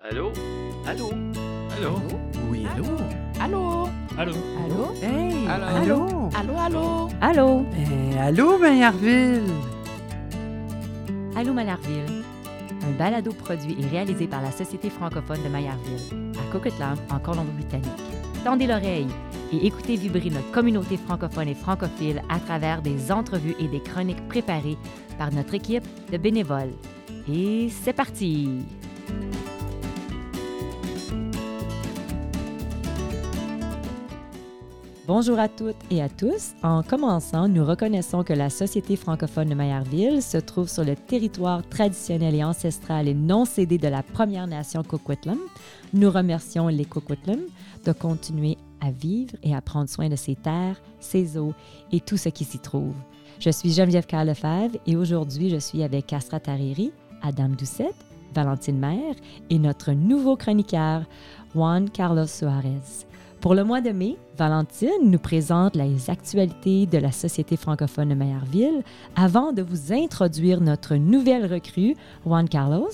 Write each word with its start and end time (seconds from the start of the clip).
Allô? 0.00 0.30
Allô? 0.86 1.10
Allô? 1.76 1.98
Oui, 2.48 2.64
allô? 2.66 2.84
Allô? 3.40 3.88
Allô? 4.16 4.32
Allô? 4.64 4.94
Hey! 5.02 5.48
Allô? 5.48 5.66
Allô? 5.66 6.30
Allô, 6.34 6.56
allô? 6.56 7.08
Allô? 7.20 7.64
Eh, 7.74 8.16
allô, 8.20 8.58
Maillardville? 8.58 9.42
Allô 11.34 11.52
Maillardville, 11.52 12.22
un 12.86 12.92
balado 12.96 13.34
produit 13.34 13.76
et 13.76 13.86
réalisé 13.88 14.28
par 14.28 14.40
la 14.40 14.52
Société 14.52 14.88
francophone 14.88 15.42
de 15.42 15.48
Maillardville, 15.48 16.32
à 16.38 16.52
Coquitlam, 16.52 16.96
en 17.10 17.18
Colombie-Britannique. 17.18 17.90
Tendez 18.44 18.68
l'oreille 18.68 19.08
et 19.52 19.66
écoutez 19.66 19.96
vibrer 19.96 20.30
notre 20.30 20.52
communauté 20.52 20.96
francophone 20.96 21.48
et 21.48 21.56
francophile 21.56 22.22
à 22.28 22.38
travers 22.38 22.82
des 22.82 23.10
entrevues 23.10 23.56
et 23.58 23.66
des 23.66 23.80
chroniques 23.80 24.28
préparées 24.28 24.78
par 25.18 25.32
notre 25.32 25.54
équipe 25.54 25.84
de 26.12 26.18
bénévoles. 26.18 26.74
Et 27.28 27.68
c'est 27.68 27.92
parti! 27.92 28.64
Bonjour 35.08 35.38
à 35.38 35.48
toutes 35.48 35.74
et 35.90 36.02
à 36.02 36.10
tous. 36.10 36.52
En 36.62 36.82
commençant, 36.82 37.48
nous 37.48 37.64
reconnaissons 37.64 38.22
que 38.22 38.34
la 38.34 38.50
Société 38.50 38.94
francophone 38.94 39.48
de 39.48 39.54
Maillardville 39.54 40.20
se 40.20 40.36
trouve 40.36 40.68
sur 40.68 40.84
le 40.84 40.96
territoire 40.96 41.66
traditionnel 41.66 42.34
et 42.34 42.44
ancestral 42.44 43.08
et 43.08 43.14
non 43.14 43.46
cédé 43.46 43.78
de 43.78 43.88
la 43.88 44.02
Première 44.02 44.46
Nation 44.46 44.82
Coquitlam. 44.82 45.38
Nous 45.94 46.10
remercions 46.10 46.68
les 46.68 46.84
Coquitlam 46.84 47.40
de 47.86 47.92
continuer 47.92 48.58
à 48.82 48.90
vivre 48.90 49.34
et 49.42 49.54
à 49.54 49.62
prendre 49.62 49.88
soin 49.88 50.10
de 50.10 50.16
ses 50.16 50.34
terres, 50.34 50.78
ses 51.00 51.38
eaux 51.38 51.54
et 51.90 52.00
tout 52.00 52.18
ce 52.18 52.28
qui 52.28 52.44
s'y 52.44 52.58
trouve. 52.58 52.92
Je 53.40 53.48
suis 53.48 53.72
Geneviève 53.72 54.04
Carlefebvre 54.04 54.76
et 54.86 54.94
aujourd'hui, 54.94 55.48
je 55.48 55.56
suis 55.56 55.82
avec 55.82 56.08
Castra 56.08 56.38
Tariri, 56.38 56.92
Adam 57.22 57.48
Doucette, 57.48 57.96
Valentine 58.34 58.78
Maire 58.78 59.14
et 59.48 59.58
notre 59.58 59.92
nouveau 59.92 60.36
chroniqueur, 60.36 61.04
Juan 61.54 61.88
Carlos 61.88 62.26
Suarez. 62.26 63.07
Pour 63.40 63.54
le 63.54 63.62
mois 63.62 63.80
de 63.80 63.90
mai, 63.90 64.16
Valentine 64.36 64.90
nous 65.04 65.18
présente 65.18 65.76
les 65.76 66.10
actualités 66.10 66.86
de 66.86 66.98
la 66.98 67.12
Société 67.12 67.56
francophone 67.56 68.08
de 68.08 68.14
Maillardville 68.14 68.82
avant 69.14 69.52
de 69.52 69.62
vous 69.62 69.92
introduire 69.92 70.60
notre 70.60 70.96
nouvelle 70.96 71.46
recrue, 71.46 71.94
Juan 72.26 72.48
Carlos. 72.48 72.90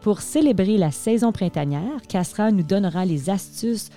Pour 0.00 0.20
célébrer 0.20 0.78
la 0.78 0.90
saison 0.90 1.30
printanière, 1.30 2.02
Castra 2.08 2.50
nous 2.50 2.64
donnera 2.64 3.04
les 3.04 3.30
astuces 3.30 3.90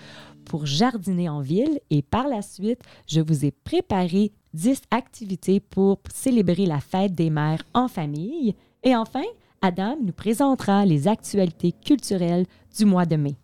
pour 0.46 0.68
jardiner 0.68 1.30
en 1.30 1.42
ville 1.42 1.80
et 1.90 2.04
par 2.04 2.28
la 2.28 2.44
suite, 2.44 2.82
je 3.08 3.20
vous 3.20 3.44
ai 3.44 3.52
préparé 3.52 4.32
10 4.54 4.84
activités 4.92 5.60
pour 5.60 5.98
célébrer 6.14 6.68
la 6.68 6.80
fête 6.80 7.16
des 7.16 7.32
mères 7.32 7.64
en 7.74 7.88
famille. 7.88 8.56
Et 8.84 8.96
enfin, 8.96 9.26
Adam 9.64 9.98
nous 10.00 10.14
présentera 10.14 10.86
les 10.86 11.08
actualités 11.08 11.72
culturelles 11.72 12.46
du 12.78 12.86
mois 12.86 13.08
de 13.08 13.16
mai. 13.16 13.36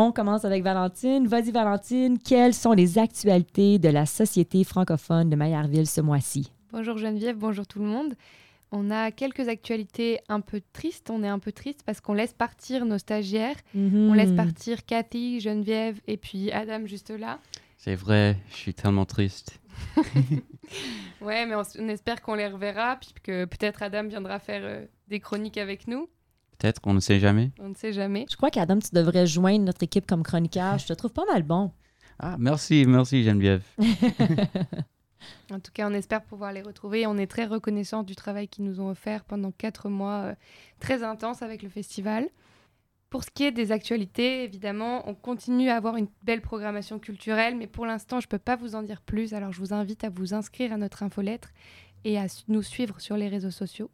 On 0.00 0.12
commence 0.12 0.44
avec 0.44 0.62
Valentine. 0.62 1.26
Vas-y, 1.26 1.50
Valentine, 1.50 2.20
quelles 2.20 2.54
sont 2.54 2.70
les 2.70 2.98
actualités 2.98 3.80
de 3.80 3.88
la 3.88 4.06
Société 4.06 4.62
francophone 4.62 5.28
de 5.28 5.34
Maillardville 5.34 5.88
ce 5.88 6.00
mois-ci? 6.00 6.52
Bonjour 6.70 6.96
Geneviève, 6.98 7.36
bonjour 7.36 7.66
tout 7.66 7.80
le 7.80 7.86
monde. 7.86 8.14
On 8.70 8.92
a 8.92 9.10
quelques 9.10 9.48
actualités 9.48 10.20
un 10.28 10.40
peu 10.40 10.62
tristes. 10.72 11.10
On 11.10 11.24
est 11.24 11.28
un 11.28 11.40
peu 11.40 11.50
triste 11.50 11.82
parce 11.84 12.00
qu'on 12.00 12.14
laisse 12.14 12.32
partir 12.32 12.86
nos 12.86 12.98
stagiaires. 12.98 13.56
On 13.74 14.12
laisse 14.12 14.30
partir 14.36 14.86
Cathy, 14.86 15.40
Geneviève 15.40 16.00
et 16.06 16.16
puis 16.16 16.52
Adam 16.52 16.86
juste 16.86 17.10
là. 17.10 17.40
C'est 17.76 17.96
vrai, 17.96 18.36
je 18.50 18.56
suis 18.56 18.74
tellement 18.74 19.04
triste. 19.04 19.58
Ouais, 21.20 21.46
mais 21.46 21.56
on 21.56 21.88
espère 21.88 22.22
qu'on 22.22 22.34
les 22.34 22.46
reverra, 22.46 22.96
puis 23.00 23.10
que 23.22 23.44
peut-être 23.46 23.82
Adam 23.82 24.06
viendra 24.06 24.38
faire 24.38 24.60
euh, 24.62 24.86
des 25.08 25.18
chroniques 25.18 25.58
avec 25.58 25.88
nous. 25.88 26.08
Peut-être, 26.58 26.80
on 26.84 26.94
ne 26.94 27.00
sait 27.00 27.20
jamais. 27.20 27.52
On 27.60 27.68
ne 27.68 27.74
sait 27.74 27.92
jamais. 27.92 28.26
Je 28.30 28.36
crois 28.36 28.50
qu'Adam, 28.50 28.78
tu 28.78 28.90
devrais 28.92 29.26
joindre 29.26 29.64
notre 29.64 29.82
équipe 29.82 30.06
comme 30.06 30.22
chroniqueur. 30.22 30.78
Je 30.78 30.86
te 30.86 30.92
trouve 30.92 31.12
pas 31.12 31.24
mal 31.26 31.42
bon. 31.42 31.70
Ah, 32.18 32.36
merci, 32.38 32.84
merci 32.86 33.22
Geneviève. 33.22 33.62
En 35.50 35.60
tout 35.60 35.72
cas, 35.72 35.88
on 35.88 35.94
espère 35.94 36.22
pouvoir 36.22 36.52
les 36.52 36.62
retrouver. 36.62 37.06
On 37.06 37.16
est 37.16 37.26
très 37.26 37.46
reconnaissants 37.46 38.02
du 38.02 38.14
travail 38.14 38.48
qu'ils 38.48 38.64
nous 38.64 38.80
ont 38.80 38.90
offert 38.90 39.24
pendant 39.24 39.50
quatre 39.50 39.88
mois 39.88 40.22
euh, 40.22 40.34
très 40.78 41.02
intenses 41.02 41.42
avec 41.42 41.62
le 41.62 41.68
festival. 41.68 42.28
Pour 43.10 43.24
ce 43.24 43.30
qui 43.30 43.44
est 43.44 43.52
des 43.52 43.72
actualités, 43.72 44.44
évidemment, 44.44 45.08
on 45.08 45.14
continue 45.14 45.70
à 45.70 45.76
avoir 45.76 45.96
une 45.96 46.08
belle 46.22 46.42
programmation 46.42 46.98
culturelle, 46.98 47.56
mais 47.56 47.66
pour 47.66 47.86
l'instant, 47.86 48.20
je 48.20 48.26
ne 48.26 48.30
peux 48.30 48.38
pas 48.38 48.56
vous 48.56 48.74
en 48.74 48.82
dire 48.82 49.00
plus. 49.00 49.32
Alors, 49.32 49.52
je 49.52 49.60
vous 49.60 49.72
invite 49.72 50.04
à 50.04 50.10
vous 50.10 50.34
inscrire 50.34 50.72
à 50.72 50.76
notre 50.76 51.02
infolettre 51.02 51.48
et 52.04 52.18
à 52.18 52.26
nous 52.48 52.62
suivre 52.62 53.00
sur 53.00 53.16
les 53.16 53.28
réseaux 53.28 53.50
sociaux. 53.50 53.90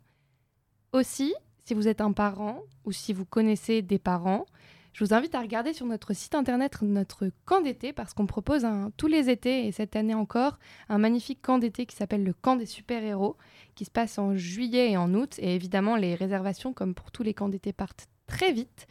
Aussi, 0.93 1.33
si 1.65 1.75
vous 1.75 1.89
êtes 1.89 2.01
un 2.01 2.13
parent 2.13 2.63
ou 2.85 2.93
si 2.93 3.13
vous 3.13 3.25
connaissez 3.25 3.83
des 3.83 3.99
parents, 3.99 4.47
je 4.93 5.05
vous 5.05 5.13
invite 5.13 5.35
à 5.35 5.41
regarder 5.41 5.73
sur 5.73 5.87
notre 5.87 6.13
site 6.13 6.37
internet 6.37 6.81
notre 6.83 7.29
camp 7.47 7.61
d'été 7.61 7.93
parce 7.93 8.15
qu'on 8.15 8.27
propose 8.27 8.65
tous 8.97 9.09
les 9.09 9.29
étés 9.29 9.67
et 9.67 9.73
cette 9.73 9.97
année 9.97 10.15
encore 10.15 10.59
un 10.89 10.99
magnifique 10.99 11.43
camp 11.43 11.59
d'été 11.59 11.85
qui 11.85 11.97
s'appelle 11.97 12.23
le 12.23 12.33
camp 12.33 12.55
des 12.55 12.67
super-héros 12.67 13.37
qui 13.75 13.85
se 13.85 13.91
passe 13.91 14.19
en 14.19 14.37
juillet 14.37 14.93
et 14.93 14.97
en 14.97 15.13
août. 15.15 15.35
Et 15.39 15.57
évidemment, 15.57 15.97
les 15.97 16.15
réservations, 16.15 16.73
comme 16.73 16.95
pour 16.95 17.11
tous 17.11 17.25
les 17.25 17.35
camps 17.35 17.49
d'été, 17.49 17.73
partent 17.73 18.07
très 18.29 18.53
vite. 18.53 18.87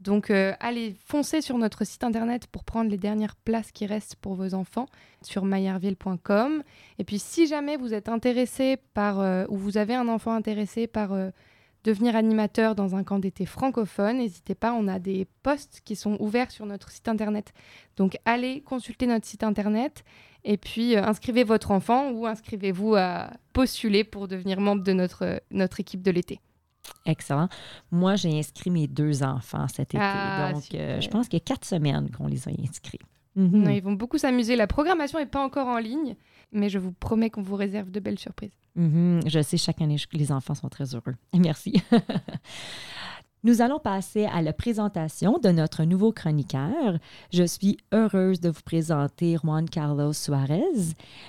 Donc, 0.00 0.30
euh, 0.30 0.52
allez 0.58 0.96
foncer 1.06 1.40
sur 1.40 1.56
notre 1.58 1.84
site 1.84 2.02
internet 2.02 2.48
pour 2.48 2.64
prendre 2.64 2.90
les 2.90 2.98
dernières 2.98 3.36
places 3.36 3.72
qui 3.72 3.86
restent 3.86 4.16
pour 4.16 4.34
vos 4.34 4.52
enfants 4.52 4.86
sur 5.22 5.44
maillardville.com. 5.44 6.62
Et 6.98 7.04
puis, 7.04 7.18
si 7.18 7.46
jamais 7.46 7.76
vous 7.76 7.94
êtes 7.94 8.08
intéressé 8.08 8.78
par, 8.94 9.20
euh, 9.20 9.46
ou 9.48 9.56
vous 9.56 9.78
avez 9.78 9.94
un 9.94 10.08
enfant 10.08 10.32
intéressé 10.32 10.86
par 10.86 11.12
euh, 11.12 11.30
devenir 11.86 12.16
animateur 12.16 12.74
dans 12.74 12.96
un 12.96 13.04
camp 13.04 13.18
d'été 13.18 13.46
francophone, 13.46 14.18
n'hésitez 14.18 14.54
pas, 14.54 14.72
on 14.72 14.88
a 14.88 14.98
des 14.98 15.26
postes 15.42 15.82
qui 15.84 15.94
sont 15.94 16.16
ouverts 16.20 16.50
sur 16.50 16.66
notre 16.66 16.90
site 16.90 17.08
internet. 17.08 17.52
Donc, 17.96 18.18
allez 18.24 18.60
consulter 18.62 19.06
notre 19.06 19.24
site 19.24 19.44
internet 19.44 20.04
et 20.44 20.56
puis 20.56 20.96
euh, 20.96 21.04
inscrivez 21.04 21.44
votre 21.44 21.70
enfant 21.70 22.10
ou 22.10 22.26
inscrivez-vous 22.26 22.96
à 22.96 23.30
postuler 23.52 24.02
pour 24.02 24.26
devenir 24.26 24.60
membre 24.60 24.82
de 24.82 24.92
notre, 24.92 25.40
notre 25.50 25.80
équipe 25.80 26.02
de 26.02 26.10
l'été. 26.10 26.40
Excellent. 27.04 27.48
Moi, 27.90 28.16
j'ai 28.16 28.36
inscrit 28.36 28.70
mes 28.70 28.88
deux 28.88 29.22
enfants 29.22 29.68
cet 29.68 29.94
été. 29.94 29.98
Ah, 30.00 30.52
donc, 30.52 30.74
euh, 30.74 31.00
je 31.00 31.08
pense 31.08 31.28
qu'il 31.28 31.38
y 31.38 31.42
a 31.42 31.44
quatre 31.44 31.64
semaines 31.64 32.10
qu'on 32.10 32.26
les 32.26 32.48
a 32.48 32.52
inscrits. 32.62 32.98
Non, 33.36 33.44
Mhm. 33.66 33.70
ils 33.70 33.82
vont 33.82 33.92
beaucoup 33.92 34.18
s'amuser. 34.18 34.56
La 34.56 34.66
programmation 34.66 35.18
n'est 35.18 35.26
pas 35.26 35.44
encore 35.44 35.68
en 35.68 35.78
ligne, 35.78 36.16
mais 36.52 36.68
je 36.70 36.78
vous 36.78 36.92
promets 36.92 37.28
qu'on 37.30 37.42
vous 37.42 37.54
réserve 37.56 37.90
de 37.90 38.00
belles 38.00 38.18
surprises. 38.18 38.52
Mhm. 38.76 39.20
Je 39.26 39.42
sais, 39.42 39.56
chaque 39.58 39.80
année, 39.82 39.96
les 40.12 40.32
enfants 40.32 40.54
sont 40.54 40.68
très 40.68 40.94
heureux. 40.94 41.14
Merci. 41.34 41.82
Nous 43.44 43.60
allons 43.62 43.78
passer 43.78 44.24
à 44.24 44.42
la 44.42 44.52
présentation 44.52 45.38
de 45.38 45.50
notre 45.50 45.84
nouveau 45.84 46.10
chroniqueur. 46.10 46.98
Je 47.32 47.44
suis 47.44 47.76
heureuse 47.92 48.40
de 48.40 48.48
vous 48.48 48.62
présenter 48.64 49.36
Juan 49.36 49.68
Carlos 49.68 50.12
Suarez, 50.14 50.64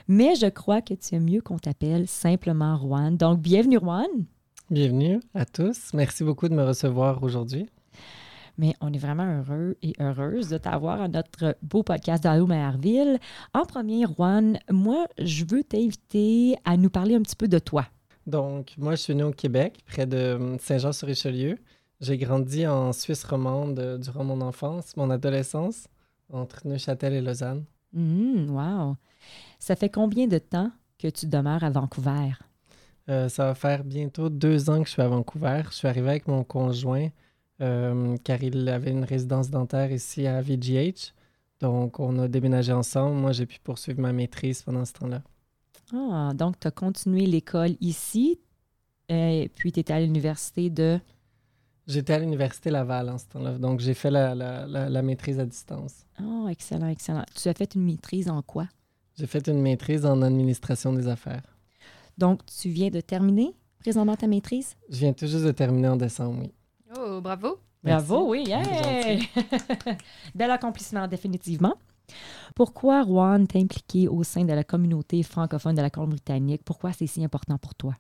mais 0.08 0.34
je 0.36 0.48
crois 0.48 0.82
que 0.82 0.96
tu 0.96 1.14
es 1.16 1.20
mieux 1.20 1.42
qu'on 1.42 1.60
t'appelle 1.60 2.08
simplement 2.08 2.76
Juan. 2.78 3.18
Donc, 3.18 3.40
bienvenue 3.40 3.78
Juan. 3.80 4.08
Bienvenue 4.72 5.20
à 5.36 5.46
tous. 5.46 5.92
Merci 5.94 6.24
beaucoup 6.24 6.48
de 6.50 6.56
me 6.56 6.64
recevoir 6.64 7.22
aujourd'hui. 7.22 7.68
Mais 8.58 8.74
on 8.82 8.92
est 8.92 8.98
vraiment 8.98 9.26
heureux 9.26 9.76
et 9.84 9.94
heureuse 10.00 10.50
de 10.50 10.58
t'avoir 10.58 11.02
à 11.02 11.08
notre 11.08 11.56
beau 11.62 11.84
podcast 11.84 12.24
d'Allo 12.24 12.48
Maillardville. 12.48 13.20
En 13.54 13.66
premier, 13.66 14.06
Juan, 14.06 14.58
moi, 14.72 15.08
je 15.20 15.46
veux 15.46 15.64
t'inviter 15.64 16.56
à 16.66 16.76
nous 16.76 16.90
parler 16.90 17.16
un 17.16 17.22
petit 17.22 17.36
peu 17.36 17.48
de 17.48 17.60
toi. 17.60 17.86
Donc, 18.26 18.74
moi, 18.78 18.96
je 18.96 19.02
suis 19.02 19.16
né 19.16 19.24
au 19.24 19.32
Québec, 19.32 19.80
près 19.86 20.06
de 20.06 20.34
hum, 20.34 20.60
Saint-Jean-sur-Richelieu. 20.60 21.58
J'ai 22.02 22.18
grandi 22.18 22.68
en 22.68 22.94
Suisse 22.94 23.24
romande 23.24 23.80
euh, 23.80 23.98
durant 23.98 24.24
mon 24.24 24.42
enfance, 24.42 24.98
mon 24.98 25.10
adolescence, 25.10 25.88
entre 26.32 26.68
Neuchâtel 26.68 27.14
et 27.14 27.22
Lausanne. 27.22 27.64
Hum, 27.96 28.50
wow. 28.50 28.96
Ça 29.60 29.76
fait 29.76 29.90
combien 29.90 30.28
de 30.28 30.38
temps 30.40 30.72
que 31.00 31.08
tu 31.08 31.28
demeures 31.28 31.64
à 31.64 31.70
Vancouver? 31.70 32.34
Euh, 33.10 33.30
ça 33.30 33.46
va 33.46 33.56
faire 33.56 33.84
bientôt 33.84 34.30
deux 34.30 34.70
ans 34.70 34.82
que 34.82 34.88
je 34.88 34.94
suis 34.94 35.02
à 35.02 35.08
Vancouver. 35.08 35.62
Je 35.70 35.76
suis 35.76 35.88
arrivé 35.88 36.10
avec 36.10 36.28
mon 36.28 36.44
conjoint 36.44 37.10
car 37.60 38.44
il 38.44 38.68
avait 38.70 38.92
une 38.92 39.04
résidence 39.04 39.50
dentaire 39.50 39.92
ici 39.92 40.28
à 40.28 40.42
VGH. 40.42 41.14
Donc, 41.60 42.00
on 42.00 42.20
a 42.20 42.28
déménagé 42.28 42.72
ensemble. 42.72 43.16
Moi, 43.16 43.32
j'ai 43.32 43.46
pu 43.46 43.60
poursuivre 43.64 44.00
ma 44.00 44.14
maîtrise 44.14 44.62
pendant 44.62 44.86
ce 44.86 44.94
temps-là. 44.94 45.24
Ah, 45.94 46.34
donc 46.36 46.60
tu 46.60 46.68
as 46.68 46.72
continué 46.72 47.26
l'école 47.26 47.76
ici, 47.80 48.40
et 49.10 49.50
puis 49.56 49.72
tu 49.72 49.80
étais 49.80 49.94
à 49.94 50.00
l'université 50.02 50.70
de... 50.70 51.00
J'étais 51.88 52.12
à 52.14 52.20
l'Université 52.20 52.70
Laval 52.70 53.10
en 53.10 53.18
ce 53.18 53.26
temps-là. 53.28 53.58
Donc, 53.58 53.80
j'ai 53.80 53.94
fait 53.94 54.12
la, 54.12 54.36
la- 54.36 54.68
la- 54.68 54.90
la 54.90 55.02
maîtrise 55.02 55.40
à 55.40 55.46
distance. 55.46 56.06
Oh, 56.22 56.46
excellent, 56.50 56.90
excellent. 56.90 57.24
Tu 57.34 57.48
as 57.48 57.54
fait 57.54 57.76
une 57.76 57.86
maîtrise 57.86 58.30
en 58.30 58.42
quoi? 58.42 58.68
J'ai 59.18 59.26
fait 59.26 59.48
une 59.48 59.62
maîtrise 59.62 60.06
en 60.06 60.22
administration 60.22 60.92
des 60.92 61.08
affaires. 61.08 61.44
Donc, 62.18 62.46
tu 62.46 62.68
viens 62.68 62.90
de 62.90 63.00
terminer 63.00 63.56
présentement 63.80 64.18
ta 64.18 64.28
maîtrise? 64.28 64.76
Je 64.90 64.98
viens 64.98 65.14
tout 65.14 65.28
juste 65.28 65.46
de 65.46 65.52
terminer 65.52 65.88
en 65.88 65.96
décembre, 65.96 66.42
oui. 66.42 66.52
Oh, 66.96 67.20
bravo! 67.22 67.60
Merci. 67.84 68.08
Bravo, 68.08 68.30
oui, 68.30 68.46
hey! 68.50 69.28
Bel 70.36 70.52
accomplissement, 70.52 71.08
définitivement. 71.08 71.76
Pourquoi, 72.56 73.04
Juan, 73.04 73.46
t'es 73.46 73.60
impliqué 73.60 74.08
au 74.08 74.24
sein 74.24 74.46
de 74.46 74.54
la 74.54 74.64
communauté 74.64 75.22
francophone 75.24 75.76
de 75.76 75.82
la 75.82 75.90
Colombie-Britannique? 75.90 76.62
Pourquoi 76.64 76.94
c'est 76.94 77.08
si 77.08 77.24
important 77.24 77.58
pour 77.58 77.76
toi? 77.76 77.94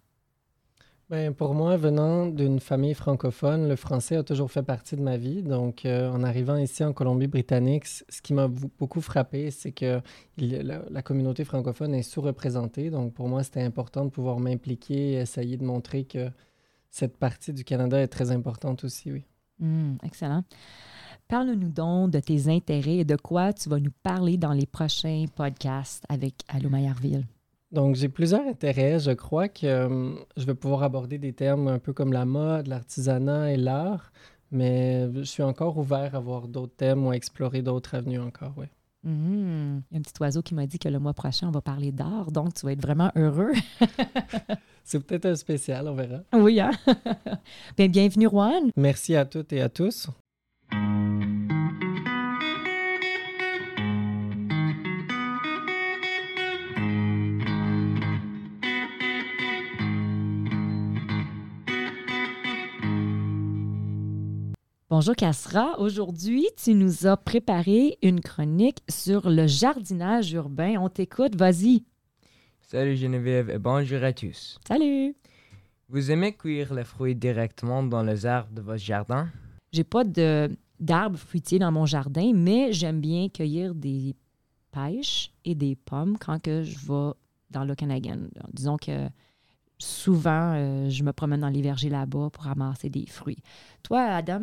Ben, 1.09 1.33
pour 1.33 1.53
moi, 1.53 1.77
venant 1.77 2.25
d'une 2.25 2.59
famille 2.59 2.93
francophone, 2.93 3.69
le 3.69 3.77
français 3.77 4.17
a 4.17 4.23
toujours 4.23 4.51
fait 4.51 4.63
partie 4.63 4.97
de 4.97 5.01
ma 5.01 5.15
vie. 5.15 5.41
Donc, 5.41 5.85
euh, 5.85 6.09
en 6.11 6.23
arrivant 6.23 6.57
ici 6.57 6.83
en 6.83 6.91
Colombie-Britannique, 6.91 7.87
ce 7.87 8.21
qui 8.21 8.33
m'a 8.33 8.47
beaucoup 8.47 8.99
frappé, 8.99 9.51
c'est 9.51 9.71
que 9.71 10.01
il 10.37 10.57
la 10.89 11.01
communauté 11.01 11.45
francophone 11.45 11.93
est 11.93 12.03
sous-représentée. 12.03 12.89
Donc, 12.89 13.13
pour 13.13 13.29
moi, 13.29 13.43
c'était 13.43 13.61
important 13.61 14.05
de 14.05 14.09
pouvoir 14.09 14.39
m'impliquer 14.39 15.13
et 15.13 15.15
essayer 15.15 15.55
de 15.55 15.63
montrer 15.63 16.03
que 16.03 16.29
cette 16.89 17.17
partie 17.17 17.53
du 17.53 17.63
Canada 17.63 17.99
est 18.01 18.07
très 18.07 18.31
importante 18.31 18.83
aussi, 18.83 19.11
oui. 19.11 19.23
Hmm, 19.59 19.95
excellent. 20.03 20.43
Parle-nous 21.27 21.69
donc 21.69 22.11
de 22.11 22.19
tes 22.19 22.47
intérêts 22.47 22.97
et 22.97 23.05
de 23.05 23.15
quoi 23.15 23.51
tu 23.51 23.67
vas 23.69 23.79
nous 23.79 23.91
parler 24.03 24.37
dans 24.37 24.53
les 24.53 24.65
prochains 24.65 25.25
podcasts 25.35 26.05
avec 26.07 26.35
Allô 26.47 26.69
Maillardville. 26.69 27.25
Donc, 27.71 27.95
j'ai 27.95 28.07
plusieurs 28.07 28.47
intérêts. 28.47 28.99
Je 28.99 29.11
crois 29.11 29.49
que 29.49 29.67
euh, 29.67 30.15
je 30.37 30.45
vais 30.45 30.55
pouvoir 30.55 30.83
aborder 30.83 31.17
des 31.17 31.33
termes 31.33 31.67
un 31.67 31.79
peu 31.79 31.91
comme 31.91 32.13
la 32.13 32.25
mode, 32.25 32.67
l'artisanat 32.67 33.51
et 33.51 33.57
l'art, 33.57 34.13
mais 34.51 35.13
je 35.13 35.23
suis 35.23 35.43
encore 35.43 35.77
ouvert 35.77 36.15
à 36.15 36.19
voir 36.19 36.47
d'autres 36.47 36.75
thèmes 36.75 37.05
ou 37.05 37.11
à 37.11 37.15
explorer 37.15 37.61
d'autres 37.61 37.95
avenues 37.95 38.21
encore, 38.21 38.53
oui. 38.55 38.67
Mhm. 39.07 39.83
Il 39.89 39.93
y 39.93 39.97
a 39.97 39.99
un 39.99 40.01
petit 40.01 40.13
oiseau 40.19 40.41
qui 40.41 40.53
m'a 40.53 40.67
dit 40.67 40.79
que 40.79 40.89
le 40.89 40.99
mois 40.99 41.13
prochain, 41.13 41.47
on 41.47 41.51
va 41.51 41.61
parler 41.61 41.93
d'art, 41.93 42.29
donc 42.31 42.53
tu 42.53 42.65
vas 42.65 42.73
être 42.73 42.81
vraiment 42.81 43.09
heureux. 43.15 43.53
C'est 44.83 44.99
peut-être 44.99 45.25
un 45.25 45.35
spécial, 45.35 45.87
on 45.87 45.93
verra. 45.93 46.19
oui, 46.33 46.59
hein? 46.59 46.71
Bien, 47.77 47.87
bienvenue, 47.87 48.27
Juan. 48.29 48.69
Merci 48.75 49.15
à 49.15 49.25
toutes 49.25 49.53
et 49.53 49.61
à 49.61 49.69
tous. 49.69 50.09
Bonjour, 64.89 65.17
Cassera. 65.17 65.77
Aujourd'hui, 65.81 66.47
tu 66.55 66.73
nous 66.73 67.07
as 67.07 67.17
préparé 67.17 67.97
une 68.01 68.21
chronique 68.21 68.77
sur 68.87 69.29
le 69.29 69.45
jardinage 69.45 70.31
urbain. 70.31 70.75
On 70.79 70.87
t'écoute, 70.87 71.35
vas-y. 71.35 71.83
Salut 72.61 72.95
Geneviève 72.95 73.49
et 73.49 73.57
bonjour 73.57 74.01
à 74.01 74.13
tous. 74.13 74.57
Salut. 74.65 75.13
Vous 75.89 76.09
aimez 76.09 76.31
cueillir 76.31 76.73
les 76.73 76.85
fruits 76.85 77.15
directement 77.15 77.83
dans 77.83 78.01
les 78.01 78.25
arbres 78.25 78.53
de 78.53 78.61
votre 78.61 78.81
jardin? 78.81 79.27
J'ai 79.73 79.83
pas 79.83 80.05
de 80.05 80.55
d'arbres 80.79 81.19
fruitiers 81.19 81.59
dans 81.59 81.73
mon 81.73 81.85
jardin, 81.85 82.31
mais 82.33 82.71
j'aime 82.71 83.01
bien 83.01 83.27
cueillir 83.27 83.75
des 83.75 84.15
pêches 84.71 85.33
et 85.43 85.53
des 85.53 85.75
pommes 85.75 86.17
quand 86.17 86.41
que 86.41 86.63
je 86.63 86.77
vais 86.77 87.11
dans 87.49 87.65
l'Okanagan. 87.65 88.29
Disons 88.53 88.77
que 88.77 89.09
souvent, 89.79 90.53
euh, 90.55 90.89
je 90.89 91.03
me 91.03 91.11
promène 91.13 91.41
dans 91.41 91.49
les 91.49 91.61
vergers 91.61 91.89
là-bas 91.89 92.29
pour 92.31 92.43
ramasser 92.43 92.89
des 92.89 93.05
fruits. 93.05 93.41
Toi, 93.83 94.01
Adam? 94.01 94.41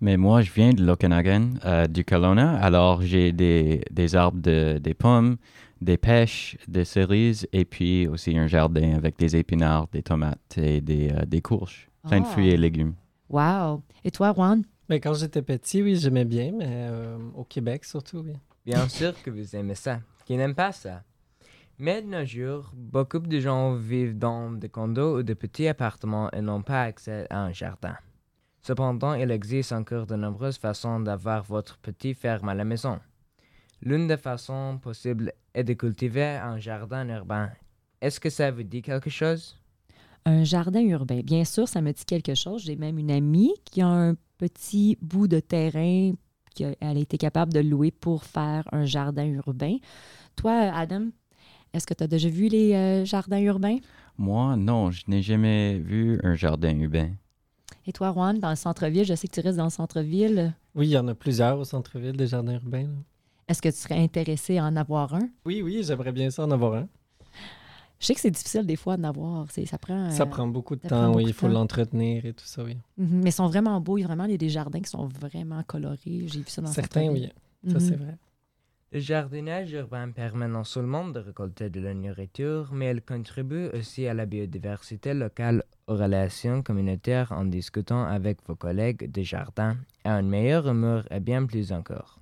Mais 0.00 0.16
moi, 0.16 0.42
je 0.42 0.50
viens 0.52 0.70
de 0.72 0.84
l'Okanagan, 0.84 1.50
euh, 1.64 1.86
du 1.86 2.04
Kelowna. 2.04 2.56
Alors, 2.62 3.02
j'ai 3.02 3.32
des, 3.32 3.82
des 3.90 4.14
arbres, 4.14 4.40
de, 4.40 4.78
des 4.78 4.94
pommes, 4.94 5.36
des 5.80 5.96
pêches, 5.96 6.56
des 6.68 6.84
cerises 6.84 7.46
et 7.52 7.64
puis 7.64 8.06
aussi 8.08 8.36
un 8.38 8.46
jardin 8.46 8.94
avec 8.94 9.18
des 9.18 9.36
épinards, 9.36 9.88
des 9.92 10.02
tomates 10.02 10.56
et 10.56 10.80
des, 10.80 11.10
euh, 11.10 11.24
des 11.26 11.40
courges. 11.42 11.88
Plein 12.08 12.20
de 12.20 12.24
Ah. 12.26 12.30
fruits 12.30 12.48
et 12.50 12.56
légumes. 12.56 12.94
Wow! 13.28 13.82
Et 14.04 14.10
toi, 14.12 14.32
Juan? 14.32 14.62
Mais 14.88 15.00
quand 15.00 15.14
j'étais 15.14 15.42
petit, 15.42 15.82
oui, 15.82 15.96
j'aimais 15.96 16.24
bien, 16.24 16.52
mais 16.56 16.66
euh, 16.68 17.18
au 17.34 17.42
Québec 17.42 17.84
surtout, 17.84 18.18
oui. 18.24 18.34
Bien 18.64 18.88
sûr 18.88 19.12
que 19.22 19.30
vous 19.30 19.56
aimez 19.56 19.74
ça. 19.74 19.98
Qui 20.24 20.36
n'aime 20.36 20.54
pas 20.54 20.70
ça? 20.72 21.02
Mais 21.78 22.00
de 22.00 22.06
nos 22.06 22.24
jours, 22.24 22.70
beaucoup 22.74 23.18
de 23.18 23.38
gens 23.38 23.74
vivent 23.74 24.16
dans 24.16 24.50
des 24.50 24.70
condos 24.70 25.18
ou 25.18 25.22
de 25.22 25.34
petits 25.34 25.68
appartements 25.68 26.30
et 26.30 26.40
n'ont 26.40 26.62
pas 26.62 26.84
accès 26.84 27.26
à 27.28 27.42
un 27.42 27.52
jardin. 27.52 27.96
Cependant, 28.62 29.12
il 29.12 29.30
existe 29.30 29.72
encore 29.72 30.06
de 30.06 30.16
nombreuses 30.16 30.56
façons 30.56 31.00
d'avoir 31.00 31.42
votre 31.44 31.76
petit 31.78 32.14
ferme 32.14 32.48
à 32.48 32.54
la 32.54 32.64
maison. 32.64 32.98
L'une 33.82 34.06
des 34.06 34.16
façons 34.16 34.78
possibles 34.82 35.32
est 35.52 35.64
de 35.64 35.74
cultiver 35.74 36.24
un 36.24 36.58
jardin 36.58 37.06
urbain. 37.08 37.50
Est-ce 38.00 38.20
que 38.20 38.30
ça 38.30 38.50
vous 38.50 38.62
dit 38.62 38.80
quelque 38.80 39.10
chose? 39.10 39.56
Un 40.24 40.44
jardin 40.44 40.80
urbain. 40.80 41.20
Bien 41.20 41.44
sûr, 41.44 41.68
ça 41.68 41.82
me 41.82 41.92
dit 41.92 42.06
quelque 42.06 42.34
chose. 42.34 42.62
J'ai 42.64 42.76
même 42.76 42.98
une 42.98 43.10
amie 43.10 43.54
qui 43.66 43.82
a 43.82 43.86
un 43.86 44.14
petit 44.38 44.96
bout 45.02 45.28
de 45.28 45.40
terrain 45.40 46.12
qu'elle 46.54 46.74
a 46.80 46.92
été 46.92 47.18
capable 47.18 47.52
de 47.52 47.60
louer 47.60 47.90
pour 47.90 48.24
faire 48.24 48.64
un 48.72 48.86
jardin 48.86 49.26
urbain. 49.26 49.76
Toi, 50.36 50.72
Adam, 50.74 51.10
est-ce 51.72 51.86
que 51.86 51.94
tu 51.94 52.04
as 52.04 52.06
déjà 52.08 52.28
vu 52.28 52.48
les 52.48 52.74
euh, 52.74 53.04
jardins 53.04 53.38
urbains? 53.40 53.78
Moi, 54.18 54.56
non, 54.56 54.90
je 54.90 55.02
n'ai 55.08 55.22
jamais 55.22 55.78
vu 55.78 56.18
un 56.22 56.34
jardin 56.34 56.76
urbain. 56.78 57.10
Et 57.86 57.92
toi, 57.92 58.12
Juan, 58.12 58.38
dans 58.38 58.50
le 58.50 58.56
centre-ville, 58.56 59.04
je 59.04 59.14
sais 59.14 59.28
que 59.28 59.34
tu 59.34 59.40
restes 59.40 59.58
dans 59.58 59.64
le 59.64 59.70
centre-ville. 59.70 60.54
Oui, 60.74 60.88
il 60.88 60.90
y 60.90 60.98
en 60.98 61.06
a 61.08 61.14
plusieurs 61.14 61.58
au 61.58 61.64
centre-ville, 61.64 62.16
des 62.16 62.26
jardins 62.26 62.54
urbains. 62.54 62.84
là. 62.84 62.94
Est-ce 63.48 63.62
que 63.62 63.68
tu 63.68 63.76
serais 63.76 64.02
intéressé 64.02 64.58
à 64.58 64.64
en 64.64 64.74
avoir 64.76 65.14
un? 65.14 65.28
Oui, 65.44 65.62
oui, 65.62 65.82
j'aimerais 65.84 66.12
bien 66.12 66.30
ça 66.30 66.44
en 66.44 66.50
avoir 66.50 66.74
un. 66.74 66.88
Je 67.98 68.06
sais 68.06 68.14
que 68.14 68.20
c'est 68.20 68.30
difficile 68.30 68.66
des 68.66 68.76
fois 68.76 68.96
d'en 68.96 69.08
avoir. 69.08 69.50
C'est- 69.50 69.64
Ça 69.66 69.78
prend. 69.78 70.10
Ça 70.10 70.24
euh, 70.24 70.26
prend 70.26 70.46
beaucoup 70.48 70.76
de 70.76 70.82
ça 70.82 70.88
temps, 70.88 71.14
oui, 71.14 71.24
il 71.28 71.32
faut 71.32 71.46
temps. 71.46 71.52
l'entretenir 71.52 72.26
et 72.26 72.32
tout 72.34 72.44
ça, 72.44 72.62
oui. 72.64 72.76
mhm, 72.98 73.20
Mais 73.22 73.30
ils 73.30 73.32
sont 73.32 73.46
vraiment 73.46 73.80
beaux. 73.80 73.96
Il 73.98 74.02
y 74.02 74.04
a 74.04 74.06
vraiment 74.08 74.26
des, 74.26 74.36
des 74.36 74.48
jardins 74.50 74.80
qui 74.80 74.90
sont 74.90 75.06
vraiment 75.06 75.62
colorés. 75.62 75.98
J'ai 76.04 76.40
vu 76.40 76.44
ça 76.48 76.60
dans 76.60 76.68
le 76.68 76.74
Certains, 76.74 77.08
oui, 77.10 77.30
ça 77.68 77.80
c'est 77.80 77.96
vrai. 77.96 78.16
Le 78.92 79.00
jardinage 79.00 79.72
urbain 79.72 80.12
permet 80.12 80.46
non 80.46 80.62
seulement 80.62 81.08
de 81.08 81.18
récolter 81.18 81.70
de 81.70 81.80
la 81.80 81.92
nourriture, 81.92 82.70
mais 82.72 82.92
il 82.92 83.02
contribue 83.02 83.66
aussi 83.74 84.06
à 84.06 84.14
la 84.14 84.26
biodiversité 84.26 85.12
locale, 85.12 85.64
aux 85.88 85.96
relations 85.96 86.62
communautaires 86.62 87.32
en 87.32 87.44
discutant 87.44 88.04
avec 88.04 88.38
vos 88.46 88.54
collègues 88.54 89.10
de 89.10 89.22
jardin, 89.22 89.76
à 90.04 90.20
une 90.20 90.28
meilleure 90.28 90.68
humeur 90.68 91.04
et 91.10 91.18
bien 91.18 91.46
plus 91.46 91.72
encore. 91.72 92.20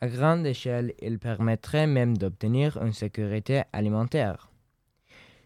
À 0.00 0.08
grande 0.08 0.46
échelle, 0.46 0.94
il 1.02 1.18
permettrait 1.18 1.86
même 1.86 2.16
d'obtenir 2.16 2.82
une 2.82 2.94
sécurité 2.94 3.62
alimentaire. 3.72 4.48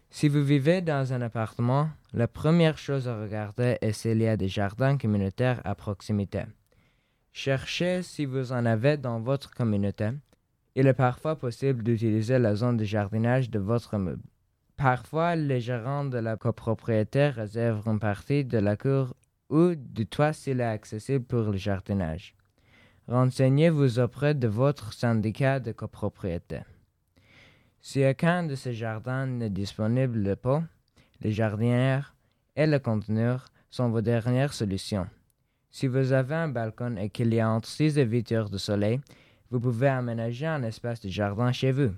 Si 0.09 0.29
vous 0.29 0.43
vivez 0.43 0.81
dans 0.81 1.11
un 1.11 1.21
appartement, 1.21 1.89
la 2.13 2.29
première 2.29 2.77
chose 2.77 3.09
à 3.09 3.19
regarder 3.19 3.77
est 3.81 3.91
s'il 3.91 4.21
y 4.21 4.27
a 4.27 4.37
des 4.37 4.47
jardins 4.47 4.97
communautaires 4.97 5.59
à 5.65 5.75
proximité. 5.75 6.43
Cherchez 7.35 8.03
si 8.03 8.25
vous 8.25 8.51
en 8.51 8.63
avez 8.63 8.95
dans 8.95 9.19
votre 9.19 9.49
communauté. 9.49 10.11
Il 10.75 10.85
est 10.85 10.93
parfois 10.93 11.35
possible 11.35 11.83
d'utiliser 11.83 12.37
la 12.37 12.53
zone 12.53 12.77
de 12.77 12.83
jardinage 12.83 13.49
de 13.49 13.57
votre 13.57 13.95
immeuble. 13.95 14.21
Parfois, 14.77 15.35
les 15.35 15.59
gérants 15.59 16.05
de 16.05 16.19
la 16.19 16.37
copropriété 16.37 17.29
réservent 17.29 17.87
une 17.87 17.99
partie 17.99 18.45
de 18.45 18.59
la 18.59 18.77
cour 18.77 19.15
ou 19.49 19.73
du 19.73 20.05
toit 20.05 20.31
s'il 20.31 20.61
est 20.61 20.63
accessible 20.63 21.25
pour 21.25 21.45
le 21.45 21.57
jardinage. 21.57 22.35
Renseignez-vous 23.07 23.99
auprès 23.99 24.35
de 24.35 24.47
votre 24.47 24.93
syndicat 24.93 25.59
de 25.59 25.71
copropriété. 25.71 26.59
Si 27.81 28.05
aucun 28.05 28.43
de 28.43 28.53
ces 28.53 28.73
jardins 28.73 29.25
n'est 29.25 29.49
disponible 29.49 30.35
pas, 30.35 30.63
les 31.19 31.31
jardinières 31.31 32.15
et 32.55 32.67
le 32.67 32.77
conteneur 32.77 33.47
sont 33.71 33.89
vos 33.89 34.01
dernières 34.01 34.53
solutions. 34.53 35.07
Si 35.75 35.87
vous 35.87 36.11
avez 36.11 36.35
un 36.35 36.49
balcon 36.49 36.97
et 36.97 37.09
qu'il 37.09 37.33
y 37.33 37.39
a 37.39 37.49
entre 37.49 37.67
6 37.67 37.97
et 37.97 38.05
8 38.05 38.31
heures 38.31 38.49
de 38.51 38.59
soleil, 38.59 39.01
vous 39.49 39.59
pouvez 39.59 39.87
aménager 39.87 40.45
un 40.45 40.61
espace 40.61 41.01
de 41.01 41.09
jardin 41.09 41.51
chez 41.51 41.71
vous. 41.71 41.89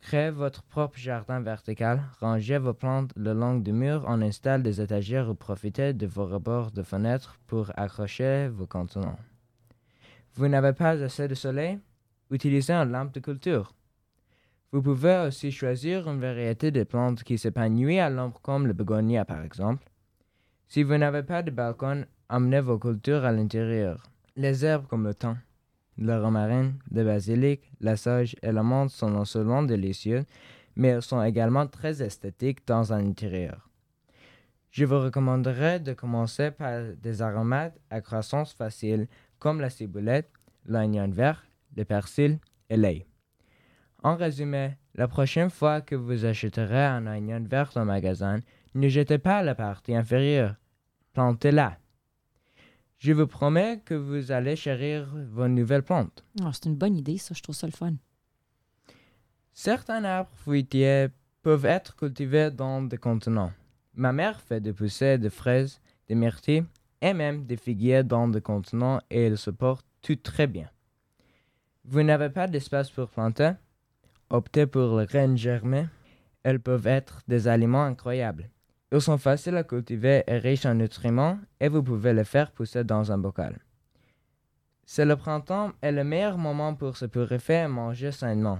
Créez 0.00 0.30
votre 0.30 0.64
propre 0.64 0.98
jardin 0.98 1.40
vertical, 1.40 2.02
rangez 2.18 2.58
vos 2.58 2.74
plantes 2.74 3.12
le 3.14 3.34
long 3.34 3.54
du 3.54 3.72
mur, 3.72 4.04
on 4.08 4.20
installe 4.20 4.64
des 4.64 4.80
étagères 4.80 5.30
ou 5.30 5.34
profitez 5.36 5.92
de 5.92 6.06
vos 6.08 6.26
rebords 6.26 6.72
de 6.72 6.82
fenêtres 6.82 7.38
pour 7.46 7.70
accrocher 7.76 8.48
vos 8.48 8.66
contenants. 8.66 9.18
Vous 10.34 10.48
n'avez 10.48 10.72
pas 10.72 11.00
assez 11.00 11.28
de 11.28 11.36
soleil? 11.36 11.78
Utilisez 12.32 12.72
une 12.72 12.90
lampe 12.90 13.14
de 13.14 13.20
culture. 13.20 13.76
Vous 14.72 14.82
pouvez 14.82 15.24
aussi 15.28 15.52
choisir 15.52 16.08
une 16.10 16.18
variété 16.18 16.72
de 16.72 16.82
plantes 16.82 17.22
qui 17.22 17.38
s'épanouit 17.38 18.00
à 18.00 18.10
l'ombre 18.10 18.40
comme 18.42 18.66
le 18.66 18.72
bégonia 18.72 19.24
par 19.24 19.44
exemple. 19.44 19.88
Si 20.66 20.82
vous 20.82 20.96
n'avez 20.96 21.22
pas 21.22 21.44
de 21.44 21.52
balcon, 21.52 22.06
amenez 22.32 22.60
vos 22.60 22.78
cultures 22.78 23.26
à 23.26 23.30
l'intérieur. 23.32 24.02
Les 24.36 24.64
herbes 24.64 24.86
comme 24.86 25.04
le 25.04 25.14
thym, 25.14 25.36
le 25.98 26.18
romarin, 26.18 26.72
le 26.90 27.04
basilic, 27.04 27.70
la 27.80 27.98
sauge 27.98 28.34
et 28.42 28.52
la 28.52 28.62
menthe 28.62 28.88
sont 28.88 29.10
non 29.10 29.26
seulement 29.26 29.62
délicieux, 29.62 30.24
mais 30.74 30.88
elles 30.88 31.02
sont 31.02 31.22
également 31.22 31.66
très 31.66 32.02
esthétiques 32.02 32.66
dans 32.66 32.94
un 32.94 33.06
intérieur. 33.06 33.68
Je 34.70 34.86
vous 34.86 34.98
recommanderais 34.98 35.78
de 35.80 35.92
commencer 35.92 36.50
par 36.50 36.80
des 37.02 37.20
aromates 37.20 37.78
à 37.90 38.00
croissance 38.00 38.54
facile 38.54 39.08
comme 39.38 39.60
la 39.60 39.68
ciboulette, 39.68 40.30
l'oignon 40.64 41.10
vert, 41.10 41.44
le 41.76 41.84
persil 41.84 42.38
et 42.70 42.78
l'ail. 42.78 43.04
En 44.02 44.16
résumé, 44.16 44.78
la 44.94 45.06
prochaine 45.06 45.50
fois 45.50 45.82
que 45.82 45.94
vous 45.94 46.24
achèterez 46.24 46.86
un 46.86 47.06
oignon 47.06 47.44
vert 47.46 47.72
au 47.76 47.84
magasin, 47.84 48.40
ne 48.74 48.88
jetez 48.88 49.18
pas 49.18 49.42
la 49.42 49.54
partie 49.54 49.94
inférieure. 49.94 50.54
Plantez-la. 51.12 51.76
Je 53.02 53.12
vous 53.12 53.26
promets 53.26 53.80
que 53.84 53.94
vous 53.94 54.30
allez 54.30 54.54
chérir 54.54 55.08
vos 55.32 55.48
nouvelles 55.48 55.82
plantes. 55.82 56.22
Ah, 56.40 56.52
c'est 56.52 56.66
une 56.66 56.76
bonne 56.76 56.96
idée, 56.96 57.18
ça. 57.18 57.34
Je 57.34 57.42
trouve 57.42 57.56
ça 57.56 57.66
le 57.66 57.72
fun. 57.72 57.94
Certains 59.52 60.04
arbres 60.04 60.30
fruitiers 60.36 61.08
peuvent 61.42 61.64
être 61.64 61.96
cultivés 61.96 62.52
dans 62.52 62.80
des 62.80 62.98
contenants. 62.98 63.50
Ma 63.94 64.12
mère 64.12 64.40
fait 64.40 64.60
des 64.60 64.72
poussées 64.72 65.18
de 65.18 65.28
fraises, 65.30 65.80
des 66.06 66.14
myrtilles 66.14 66.64
et 67.00 67.12
même 67.12 67.44
des 67.44 67.56
figuiers 67.56 68.04
dans 68.04 68.28
le 68.28 68.40
contenants 68.40 69.00
et 69.10 69.24
elles 69.24 69.36
se 69.36 69.50
portent 69.50 69.84
tout 70.00 70.14
très 70.14 70.46
bien. 70.46 70.70
Vous 71.84 72.04
n'avez 72.04 72.30
pas 72.30 72.46
d'espace 72.46 72.88
pour 72.88 73.08
planter 73.08 73.54
Optez 74.30 74.66
pour 74.66 75.00
les 75.00 75.06
graines 75.06 75.36
germées. 75.36 75.88
Elles 76.44 76.60
peuvent 76.60 76.86
être 76.86 77.20
des 77.26 77.48
aliments 77.48 77.82
incroyables. 77.82 78.48
Ils 78.92 79.00
sont 79.00 79.16
faciles 79.16 79.56
à 79.56 79.64
cultiver 79.64 80.22
et 80.26 80.36
riches 80.36 80.66
en 80.66 80.74
nutriments 80.74 81.38
et 81.58 81.68
vous 81.68 81.82
pouvez 81.82 82.12
les 82.12 82.24
faire 82.24 82.50
pousser 82.50 82.84
dans 82.84 83.10
un 83.10 83.16
bocal. 83.16 83.58
C'est 84.84 85.06
le 85.06 85.16
printemps 85.16 85.72
et 85.82 85.90
le 85.90 86.04
meilleur 86.04 86.36
moment 86.36 86.74
pour 86.74 86.98
se 86.98 87.06
purifier 87.06 87.62
et 87.62 87.68
manger 87.68 88.12
sainement. 88.12 88.58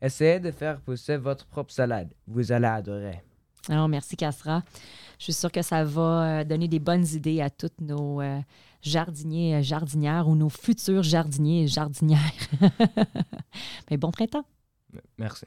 Essayez 0.00 0.40
de 0.40 0.50
faire 0.50 0.80
pousser 0.80 1.18
votre 1.18 1.46
propre 1.46 1.70
salade. 1.70 2.14
Vous 2.26 2.50
allez 2.50 2.66
adorer. 2.66 3.22
Alors, 3.68 3.88
merci, 3.88 4.16
Cassera. 4.16 4.62
Je 5.18 5.24
suis 5.24 5.32
sûre 5.34 5.52
que 5.52 5.62
ça 5.62 5.84
va 5.84 6.40
euh, 6.40 6.44
donner 6.44 6.68
des 6.68 6.78
bonnes 6.78 7.06
idées 7.06 7.42
à 7.42 7.50
tous 7.50 7.70
nos 7.80 8.20
euh, 8.20 8.40
jardiniers, 8.82 9.62
jardinières 9.62 10.28
ou 10.28 10.34
nos 10.34 10.48
futurs 10.50 11.02
jardiniers 11.02 11.64
et 11.64 11.66
jardinières. 11.66 12.20
Mais 13.90 13.96
bon 13.96 14.10
printemps. 14.10 14.44
Merci. 15.18 15.44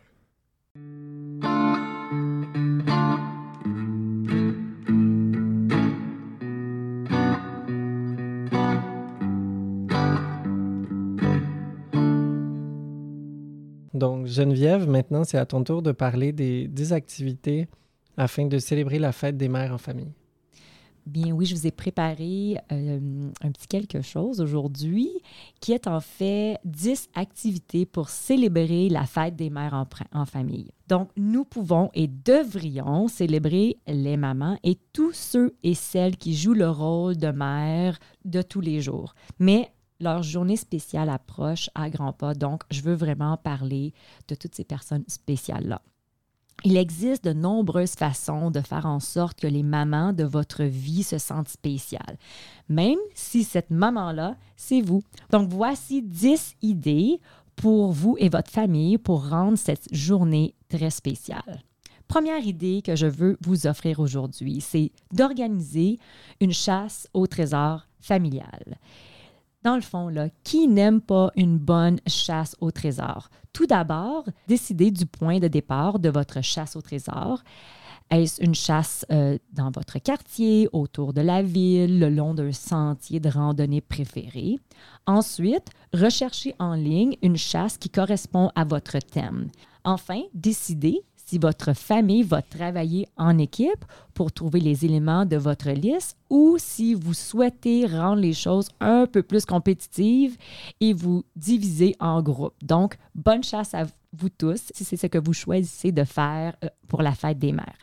Donc, 13.97 14.27
Geneviève, 14.27 14.87
maintenant, 14.87 15.23
c'est 15.23 15.37
à 15.37 15.45
ton 15.45 15.63
tour 15.63 15.81
de 15.81 15.91
parler 15.91 16.31
des, 16.31 16.67
des 16.67 16.93
activités 16.93 17.67
afin 18.15 18.45
de 18.45 18.57
célébrer 18.59 18.99
la 18.99 19.11
fête 19.11 19.37
des 19.37 19.49
mères 19.49 19.73
en 19.73 19.77
famille. 19.77 20.13
Bien 21.07 21.31
oui, 21.31 21.45
je 21.45 21.55
vous 21.55 21.65
ai 21.65 21.71
préparé 21.71 22.57
euh, 22.69 23.29
un 23.41 23.51
petit 23.51 23.67
quelque 23.67 24.01
chose 24.01 24.41
aujourd'hui 24.41 25.09
qui 25.61 25.71
est 25.71 25.87
en 25.87 26.01
fait 26.01 26.57
10 26.65 27.11
activités 27.15 27.85
pour 27.85 28.09
célébrer 28.09 28.89
la 28.89 29.05
fête 29.05 29.37
des 29.37 29.49
mères 29.49 29.73
en, 29.73 29.87
en, 30.11 30.25
famille. 30.25 30.69
Donc, 30.89 31.09
nous 31.15 31.45
pouvons 31.45 31.89
et 31.93 32.07
devrions 32.07 33.07
célébrer 33.07 33.77
les 33.87 34.17
mamans 34.17 34.57
et 34.63 34.77
tous 34.91 35.13
ceux 35.13 35.55
et 35.63 35.75
celles 35.75 36.17
qui 36.17 36.35
jouent 36.35 36.53
le 36.53 36.69
rôle 36.69 37.15
de 37.15 37.29
mère 37.29 37.97
de 38.25 38.41
tous 38.41 38.59
les 38.59 38.81
jours. 38.81 39.15
Mais 39.39 39.71
leur 39.99 40.23
journée 40.23 40.57
spéciale 40.57 41.09
approche 41.09 41.69
à 41.75 41.89
grands 41.89 42.13
pas, 42.13 42.33
donc 42.33 42.63
je 42.71 42.81
veux 42.81 42.95
vraiment 42.95 43.37
parler 43.37 43.93
de 44.27 44.35
toutes 44.35 44.55
ces 44.55 44.63
personnes 44.63 45.05
spéciales-là. 45.07 45.81
Il 46.63 46.75
existe 46.75 47.23
de 47.23 47.33
nombreuses 47.33 47.93
façons 47.93 48.49
de 48.49 48.61
faire 48.61 48.87
en 48.87 48.99
sorte 48.99 49.39
que 49.39 49.47
les 49.47 49.61
mamans 49.61 50.11
de 50.11 50.23
votre 50.23 50.63
vie 50.63 51.03
se 51.03 51.19
sentent 51.19 51.49
spéciales, 51.49 52.17
même 52.67 52.97
si 53.13 53.43
cette 53.43 53.69
maman-là, 53.69 54.35
c'est 54.55 54.81
vous. 54.81 55.03
Donc 55.29 55.49
voici 55.49 56.01
10 56.01 56.55
idées 56.63 57.21
pour 57.55 57.91
vous 57.91 58.15
et 58.19 58.29
votre 58.29 58.51
famille 58.51 58.97
pour 58.97 59.29
rendre 59.29 59.57
cette 59.57 59.93
journée 59.93 60.55
très 60.67 60.89
spéciale. 60.89 61.61
Première 62.07 62.45
idée 62.45 62.81
que 62.81 62.95
je 62.95 63.07
veux 63.07 63.37
vous 63.41 63.67
offrir 63.67 63.99
aujourd'hui, 63.99 64.61
c'est 64.61 64.91
d'organiser 65.11 65.99
une 66.39 66.53
chasse 66.53 67.07
au 67.13 67.27
trésor 67.27 67.85
familial. 67.99 68.77
Dans 69.63 69.75
le 69.75 69.81
fond, 69.81 70.13
qui 70.43 70.67
n'aime 70.67 71.01
pas 71.01 71.31
une 71.35 71.57
bonne 71.57 71.99
chasse 72.05 72.55
au 72.61 72.71
trésor? 72.71 73.29
Tout 73.53 73.65
d'abord, 73.65 74.23
décidez 74.47 74.91
du 74.91 75.05
point 75.05 75.39
de 75.39 75.47
départ 75.47 75.99
de 75.99 76.09
votre 76.09 76.41
chasse 76.43 76.75
au 76.75 76.81
trésor. 76.81 77.41
Est-ce 78.09 78.41
une 78.41 78.55
chasse 78.55 79.05
euh, 79.11 79.37
dans 79.51 79.71
votre 79.71 79.99
quartier, 79.99 80.69
autour 80.71 81.11
de 81.11 81.21
la 81.21 81.41
ville, 81.41 81.99
le 81.99 82.09
long 82.09 82.33
d'un 82.33 82.53
sentier 82.53 83.19
de 83.19 83.29
randonnée 83.29 83.81
préféré? 83.81 84.59
Ensuite, 85.07 85.67
recherchez 85.91 86.55
en 86.59 86.75
ligne 86.75 87.17
une 87.21 87.35
chasse 87.35 87.77
qui 87.77 87.89
correspond 87.89 88.51
à 88.55 88.63
votre 88.63 88.99
thème. 88.99 89.49
Enfin, 89.83 90.21
décidez 90.33 91.01
si 91.15 91.37
votre 91.37 91.73
famille 91.73 92.23
va 92.23 92.41
travailler 92.41 93.07
en 93.17 93.37
équipe 93.37 93.83
pour 94.17 94.31
trouver 94.31 94.59
les 94.59 94.83
éléments 94.83 95.27
de 95.27 95.37
votre 95.37 95.69
liste 95.69 96.17
ou 96.31 96.55
si 96.57 96.95
vous 96.95 97.13
souhaitez 97.13 97.85
rendre 97.85 98.19
les 98.19 98.33
choses 98.33 98.67
un 98.79 99.05
peu 99.05 99.21
plus 99.21 99.45
compétitives 99.45 100.35
et 100.81 100.91
vous 100.93 101.23
diviser 101.35 101.95
en 101.99 102.23
groupes. 102.23 102.55
Donc, 102.63 102.97
bonne 103.13 103.43
chasse 103.43 103.75
à 103.75 103.83
vous 104.13 104.29
tous 104.29 104.71
si 104.73 104.83
c'est 104.83 104.97
ce 104.97 105.05
que 105.05 105.19
vous 105.19 105.33
choisissez 105.33 105.91
de 105.91 106.03
faire 106.03 106.55
euh, 106.63 106.69
pour 106.87 107.03
la 107.03 107.11
fête 107.11 107.37
des 107.37 107.51
mères. 107.51 107.77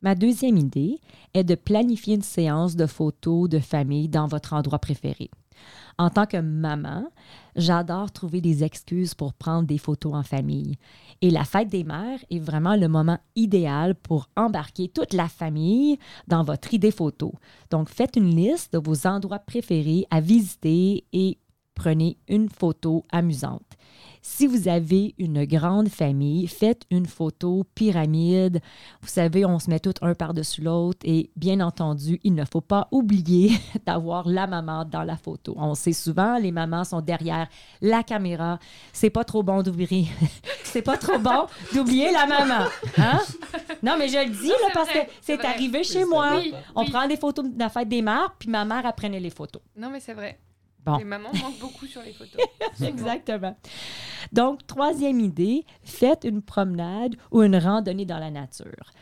Ma 0.00 0.14
deuxième 0.14 0.58
idée 0.58 1.00
est 1.34 1.42
de 1.42 1.56
planifier 1.56 2.14
une 2.14 2.22
séance 2.22 2.76
de 2.76 2.86
photos 2.86 3.48
de 3.48 3.58
famille 3.58 4.08
dans 4.08 4.28
votre 4.28 4.52
endroit 4.52 4.78
préféré. 4.78 5.28
En 5.98 6.08
tant 6.08 6.26
que 6.26 6.38
maman, 6.38 7.04
j'adore 7.56 8.10
trouver 8.10 8.40
des 8.40 8.64
excuses 8.64 9.14
pour 9.14 9.34
prendre 9.34 9.66
des 9.66 9.76
photos 9.78 10.14
en 10.14 10.22
famille. 10.22 10.76
Et 11.20 11.30
la 11.30 11.44
fête 11.44 11.68
des 11.68 11.84
mères 11.84 12.20
est 12.30 12.38
vraiment 12.38 12.76
le 12.76 12.88
moment 12.88 13.18
idéal 13.36 13.94
pour 13.94 14.28
embarquer 14.36 14.88
toute 14.88 15.12
la 15.12 15.28
famille 15.28 15.79
dans 16.26 16.44
votre 16.44 16.74
idée 16.74 16.90
photo. 16.90 17.32
Donc, 17.70 17.88
faites 17.88 18.16
une 18.16 18.34
liste 18.34 18.72
de 18.72 18.78
vos 18.78 19.06
endroits 19.06 19.38
préférés 19.38 20.06
à 20.10 20.20
visiter 20.20 21.04
et 21.12 21.38
prenez 21.74 22.18
une 22.28 22.48
photo 22.48 23.04
amusante. 23.10 23.76
Si 24.22 24.46
vous 24.46 24.68
avez 24.68 25.14
une 25.18 25.44
grande 25.44 25.88
famille, 25.88 26.46
faites 26.46 26.82
une 26.90 27.06
photo 27.06 27.64
pyramide. 27.74 28.60
Vous 29.00 29.08
savez, 29.08 29.46
on 29.46 29.58
se 29.58 29.70
met 29.70 29.80
tout 29.80 29.94
un 30.02 30.14
par-dessus 30.14 30.60
l'autre 30.60 31.00
et 31.04 31.30
bien 31.36 31.60
entendu, 31.60 32.20
il 32.22 32.34
ne 32.34 32.44
faut 32.44 32.60
pas 32.60 32.88
oublier 32.90 33.52
d'avoir 33.86 34.28
la 34.28 34.46
maman 34.46 34.84
dans 34.84 35.04
la 35.04 35.16
photo. 35.16 35.54
On 35.56 35.74
sait 35.74 35.92
souvent, 35.92 36.36
les 36.38 36.52
mamans 36.52 36.84
sont 36.84 37.00
derrière 37.00 37.48
la 37.80 38.02
caméra. 38.02 38.58
C'est 38.92 39.10
pas 39.10 39.24
trop 39.24 39.42
bon 39.42 39.62
d'oublier. 39.62 40.08
c'est 40.64 40.82
pas 40.82 40.98
trop 40.98 41.18
bon 41.18 41.46
d'oublier 41.74 42.10
la 42.12 42.26
maman. 42.26 42.66
Hein? 42.98 43.20
Non, 43.82 43.96
mais 43.98 44.08
je 44.08 44.18
le 44.18 44.30
dis 44.30 44.48
là, 44.48 44.68
parce 44.74 44.90
que 44.90 44.98
c'est 45.22 45.42
arrivé 45.44 45.82
chez 45.82 46.04
moi. 46.04 46.36
Oui, 46.36 46.52
on 46.74 46.82
oui. 46.82 46.90
prend 46.90 47.08
des 47.08 47.16
photos 47.16 47.46
de 47.46 47.58
la 47.58 47.70
fête 47.70 47.88
des 47.88 48.02
mères, 48.02 48.34
puis 48.38 48.50
ma 48.50 48.64
mère 48.64 48.84
apprenait 48.84 49.20
les 49.20 49.30
photos. 49.30 49.62
Non, 49.76 49.88
mais 49.90 50.00
c'est 50.00 50.14
vrai. 50.14 50.38
Bon. 50.84 50.96
Les 50.96 51.04
mamans 51.04 51.30
manquent 51.32 51.58
beaucoup 51.60 51.86
sur 51.86 52.02
les 52.02 52.12
photos. 52.12 52.40
Exactement. 52.82 53.56
Donc, 54.32 54.66
troisième 54.66 55.20
idée, 55.20 55.64
faites 55.82 56.24
une 56.24 56.42
promenade 56.42 57.16
ou 57.30 57.42
une 57.42 57.56
randonnée 57.56 58.06
dans 58.06 58.18
la 58.18 58.30
nature. 58.30 58.92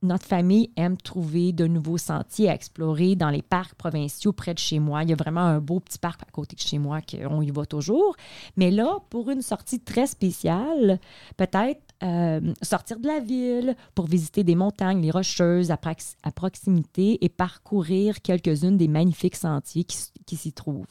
Notre 0.00 0.26
famille 0.26 0.70
aime 0.76 0.96
trouver 0.96 1.52
de 1.52 1.66
nouveaux 1.66 1.98
sentiers 1.98 2.48
à 2.48 2.54
explorer 2.54 3.16
dans 3.16 3.30
les 3.30 3.42
parcs 3.42 3.74
provinciaux 3.74 4.32
près 4.32 4.54
de 4.54 4.58
chez 4.60 4.78
moi. 4.78 5.02
Il 5.02 5.10
y 5.10 5.12
a 5.12 5.16
vraiment 5.16 5.40
un 5.40 5.58
beau 5.58 5.80
petit 5.80 5.98
parc 5.98 6.22
à 6.22 6.30
côté 6.30 6.54
de 6.54 6.60
chez 6.60 6.78
moi 6.78 7.00
qu'on 7.00 7.42
y 7.42 7.50
va 7.50 7.66
toujours. 7.66 8.14
Mais 8.56 8.70
là, 8.70 8.98
pour 9.10 9.28
une 9.28 9.42
sortie 9.42 9.80
très 9.80 10.06
spéciale, 10.06 11.00
peut-être 11.36 11.82
euh, 12.02 12.40
sortir 12.62 13.00
de 13.00 13.06
la 13.06 13.20
ville 13.20 13.76
pour 13.94 14.06
visiter 14.06 14.44
des 14.44 14.54
montagnes, 14.54 15.00
les 15.00 15.10
rocheuses 15.10 15.70
à, 15.70 15.78
à 16.22 16.30
proximité 16.32 17.24
et 17.24 17.28
parcourir 17.28 18.22
quelques-unes 18.22 18.76
des 18.76 18.88
magnifiques 18.88 19.36
sentiers 19.36 19.84
qui, 19.84 19.98
qui 20.26 20.36
s'y 20.36 20.52
trouvent. 20.52 20.86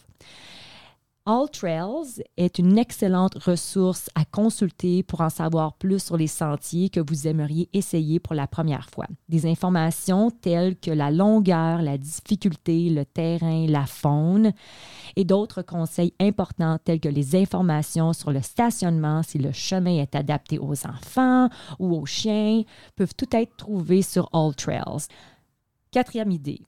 All 1.29 1.50
Trails 1.50 2.24
est 2.38 2.57
une 2.57 2.77
excellente 2.77 3.36
ressource 3.43 4.10
à 4.15 4.24
consulter 4.24 5.03
pour 5.03 5.19
en 5.19 5.29
savoir 5.29 5.74
plus 5.74 6.01
sur 6.01 6.15
les 6.15 6.27
sentiers 6.27 6.88
que 6.89 7.01
vous 7.01 7.27
aimeriez 7.27 7.67
essayer 7.74 8.22
pour 8.22 8.34
la 8.34 8.48
première 8.48 8.89
fois. 8.89 9.07
Des 9.27 9.46
informations 9.46 10.31
telles 10.31 10.77
que 10.77 10.89
la 10.89 11.12
longueur, 11.12 11.81
la 11.81 11.98
difficulté, 11.98 12.89
le 12.89 13.03
terrain, 13.03 13.67
la 13.67 13.86
faune 13.86 14.53
et 15.17 15.25
d'autres 15.25 15.63
conseils 15.63 16.13
importants 16.22 16.77
tels 16.81 17.01
que 17.01 17.10
les 17.10 17.36
informations 17.36 18.13
sur 18.13 18.31
le 18.31 18.41
stationnement, 18.41 19.22
si 19.22 19.38
le 19.38 19.51
chemin 19.51 19.98
est 19.98 20.15
adapté 20.15 20.57
aux 20.60 20.88
enfants 20.88 21.50
ou 21.77 21.93
aux 21.93 22.05
chiens, 22.05 22.63
peuvent 22.96 23.15
tout 23.15 23.36
être 23.36 23.57
trouvés 23.57 24.01
sur 24.01 24.29
All 24.31 24.55
Trails. 24.55 25.07
Quatrième 25.91 26.31
idée, 26.31 26.62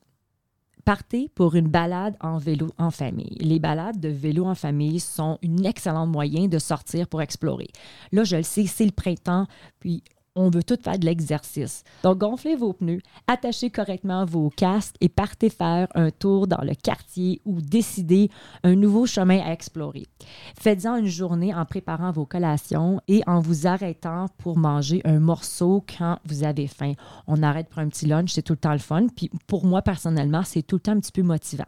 Partez 0.90 1.30
pour 1.36 1.54
une 1.54 1.68
balade 1.68 2.16
en 2.20 2.40
vélo 2.40 2.72
en 2.80 2.90
famille. 2.90 3.38
Les 3.42 3.60
balades 3.60 4.00
de 4.00 4.10
vélo 4.10 4.46
en 4.46 4.56
famille 4.56 5.00
sont 5.00 5.38
un 5.46 5.64
excellent 5.64 6.08
moyen 6.08 6.48
de 6.48 6.58
sortir 6.58 7.08
pour 7.08 7.22
explorer. 7.22 7.68
Là, 8.12 8.24
je 8.24 8.38
le 8.38 8.42
sais, 8.42 8.66
c'est 8.66 8.86
le 8.86 8.92
printemps, 8.92 9.46
puis 9.80 10.04
on 10.36 10.50
veut 10.50 10.64
tout 10.64 10.78
faire 10.82 10.98
de 10.98 11.06
l'exercice. 11.06 11.84
Donc, 12.04 12.20
gonflez 12.20 12.56
vos 12.56 12.74
pneus, 12.74 13.02
attachez 13.28 13.70
correctement 13.70 14.26
vos 14.26 14.50
casques 14.50 14.96
et 15.02 15.10
partez 15.10 15.50
faire 15.50 15.88
un 15.96 16.12
tour 16.12 16.48
dans 16.48 16.64
le 16.64 16.76
quartier 16.76 17.42
ou 17.46 17.62
décidez 17.62 18.30
un 18.64 18.76
nouveau 18.76 19.06
chemin 19.06 19.40
à 19.42 19.52
explorer. 19.52 20.08
Faites-en 20.56 20.98
une 20.98 21.08
journée 21.08 21.54
en 21.54 21.66
préparant 21.66 22.12
vos 22.12 22.26
collations 22.26 23.02
et 23.08 23.22
en 23.28 23.40
vous 23.40 23.68
arrêtant 23.68 24.28
pour 24.38 24.58
manger 24.58 25.02
un 25.06 25.20
morceau 25.20 25.84
quand 25.98 26.20
vous 26.26 26.44
avez 26.44 26.68
faim. 26.68 26.94
On 27.28 27.44
arrête 27.44 27.70
pour 27.70 27.80
un 27.80 27.90
petit 27.90 28.06
lunch, 28.06 28.34
c'est 28.34 28.42
tout 28.42 28.54
le 28.54 28.58
temps 28.58 28.74
le 28.74 28.80
fun. 28.80 29.08
Puis 29.16 29.30
pour 29.48 29.66
moi, 29.66 29.82
personnellement, 29.82 30.44
c'est 30.44 30.64
tout 30.64 30.78
le 30.78 30.82
temps 30.82 30.94
un 30.94 31.00
petit 31.00 31.12
peu 31.12 31.24
motivant. 31.24 31.66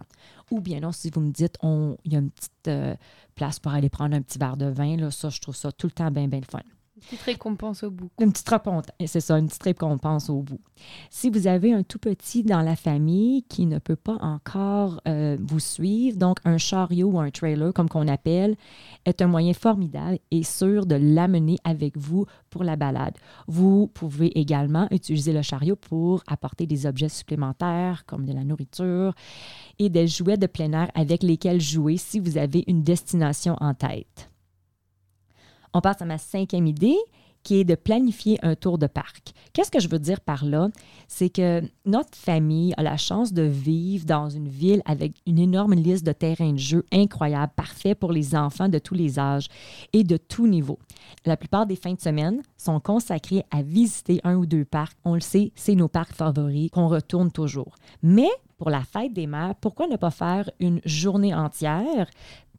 Ou 0.51 0.59
bien 0.59 0.81
non, 0.81 0.91
si 0.91 1.09
vous 1.09 1.21
me 1.21 1.31
dites, 1.31 1.57
il 1.63 2.13
y 2.13 2.15
a 2.15 2.19
une 2.19 2.31
petite 2.31 2.67
euh, 2.67 2.95
place 3.35 3.59
pour 3.59 3.71
aller 3.71 3.89
prendre 3.89 4.15
un 4.15 4.21
petit 4.21 4.37
verre 4.37 4.57
de 4.57 4.65
vin, 4.65 4.97
là, 4.97 5.11
ça, 5.11 5.29
je 5.29 5.39
trouve 5.39 5.55
ça 5.55 5.71
tout 5.71 5.87
le 5.87 5.91
temps 5.91 6.11
bien, 6.11 6.27
bien 6.27 6.39
le 6.39 6.45
fun. 6.45 6.59
Petite 7.01 7.21
récompense 7.21 7.83
au 7.83 7.91
bout. 7.91 8.09
Une 8.19 8.31
petite 8.31 8.47
récompense, 8.47 8.85
c'est 9.05 9.19
ça, 9.19 9.37
une 9.37 9.47
petite 9.47 9.63
récompense 9.63 10.29
au 10.29 10.41
bout. 10.41 10.59
Si 11.09 11.29
vous 11.29 11.47
avez 11.47 11.73
un 11.73 11.83
tout 11.83 11.99
petit 11.99 12.43
dans 12.43 12.61
la 12.61 12.75
famille 12.75 13.43
qui 13.43 13.65
ne 13.65 13.79
peut 13.79 13.95
pas 13.95 14.17
encore 14.21 15.01
euh, 15.07 15.37
vous 15.41 15.59
suivre, 15.59 16.17
donc 16.17 16.37
un 16.45 16.57
chariot 16.57 17.09
ou 17.09 17.19
un 17.19 17.29
trailer, 17.31 17.73
comme 17.73 17.89
qu'on 17.89 18.07
appelle, 18.07 18.55
est 19.05 19.21
un 19.21 19.27
moyen 19.27 19.53
formidable 19.53 20.19
et 20.29 20.43
sûr 20.43 20.85
de 20.85 20.95
l'amener 20.95 21.57
avec 21.63 21.97
vous 21.97 22.25
pour 22.49 22.63
la 22.63 22.75
balade. 22.75 23.17
Vous 23.47 23.87
pouvez 23.87 24.39
également 24.39 24.87
utiliser 24.91 25.33
le 25.33 25.41
chariot 25.41 25.75
pour 25.75 26.23
apporter 26.27 26.65
des 26.65 26.85
objets 26.85 27.09
supplémentaires 27.09 28.05
comme 28.05 28.25
de 28.25 28.33
la 28.33 28.43
nourriture 28.43 29.13
et 29.79 29.89
des 29.89 30.07
jouets 30.07 30.37
de 30.37 30.47
plein 30.47 30.71
air 30.73 30.91
avec 30.95 31.23
lesquels 31.23 31.61
jouer 31.61 31.97
si 31.97 32.19
vous 32.19 32.37
avez 32.37 32.63
une 32.67 32.83
destination 32.83 33.55
en 33.59 33.73
tête. 33.73 34.30
On 35.73 35.81
passe 35.81 36.01
à 36.01 36.05
ma 36.05 36.17
cinquième 36.17 36.67
idée 36.67 36.97
qui 37.43 37.59
est 37.59 37.63
de 37.63 37.75
planifier 37.75 38.37
un 38.43 38.55
tour 38.55 38.77
de 38.77 38.87
parc. 38.87 39.33
Qu'est-ce 39.53 39.71
que 39.71 39.79
je 39.79 39.87
veux 39.87 39.99
dire 39.99 40.21
par 40.21 40.45
là? 40.45 40.69
C'est 41.07 41.29
que 41.29 41.61
notre 41.85 42.15
famille 42.15 42.73
a 42.77 42.83
la 42.83 42.97
chance 42.97 43.33
de 43.33 43.41
vivre 43.41 44.05
dans 44.05 44.29
une 44.29 44.47
ville 44.47 44.81
avec 44.85 45.13
une 45.25 45.39
énorme 45.39 45.73
liste 45.73 46.05
de 46.05 46.11
terrains 46.11 46.53
de 46.53 46.59
jeu 46.59 46.85
incroyables, 46.91 47.51
parfaits 47.55 47.97
pour 47.97 48.11
les 48.11 48.35
enfants 48.35 48.69
de 48.69 48.79
tous 48.79 48.93
les 48.93 49.19
âges 49.19 49.47
et 49.93 50.03
de 50.03 50.17
tous 50.17 50.47
niveaux. 50.47 50.79
La 51.25 51.37
plupart 51.37 51.65
des 51.65 51.75
fins 51.75 51.93
de 51.93 51.99
semaine 51.99 52.41
sont 52.57 52.79
consacrées 52.79 53.43
à 53.51 53.61
visiter 53.61 54.21
un 54.23 54.35
ou 54.35 54.45
deux 54.45 54.65
parcs. 54.65 54.97
On 55.03 55.15
le 55.15 55.21
sait, 55.21 55.51
c'est 55.55 55.75
nos 55.75 55.87
parcs 55.87 56.13
favoris 56.13 56.69
qu'on 56.71 56.87
retourne 56.87 57.31
toujours. 57.31 57.75
Mais 58.03 58.29
pour 58.61 58.69
la 58.69 58.83
fête 58.83 59.13
des 59.13 59.25
mères, 59.25 59.55
pourquoi 59.59 59.87
ne 59.87 59.95
pas 59.95 60.11
faire 60.11 60.47
une 60.59 60.81
journée 60.85 61.33
entière, 61.33 62.07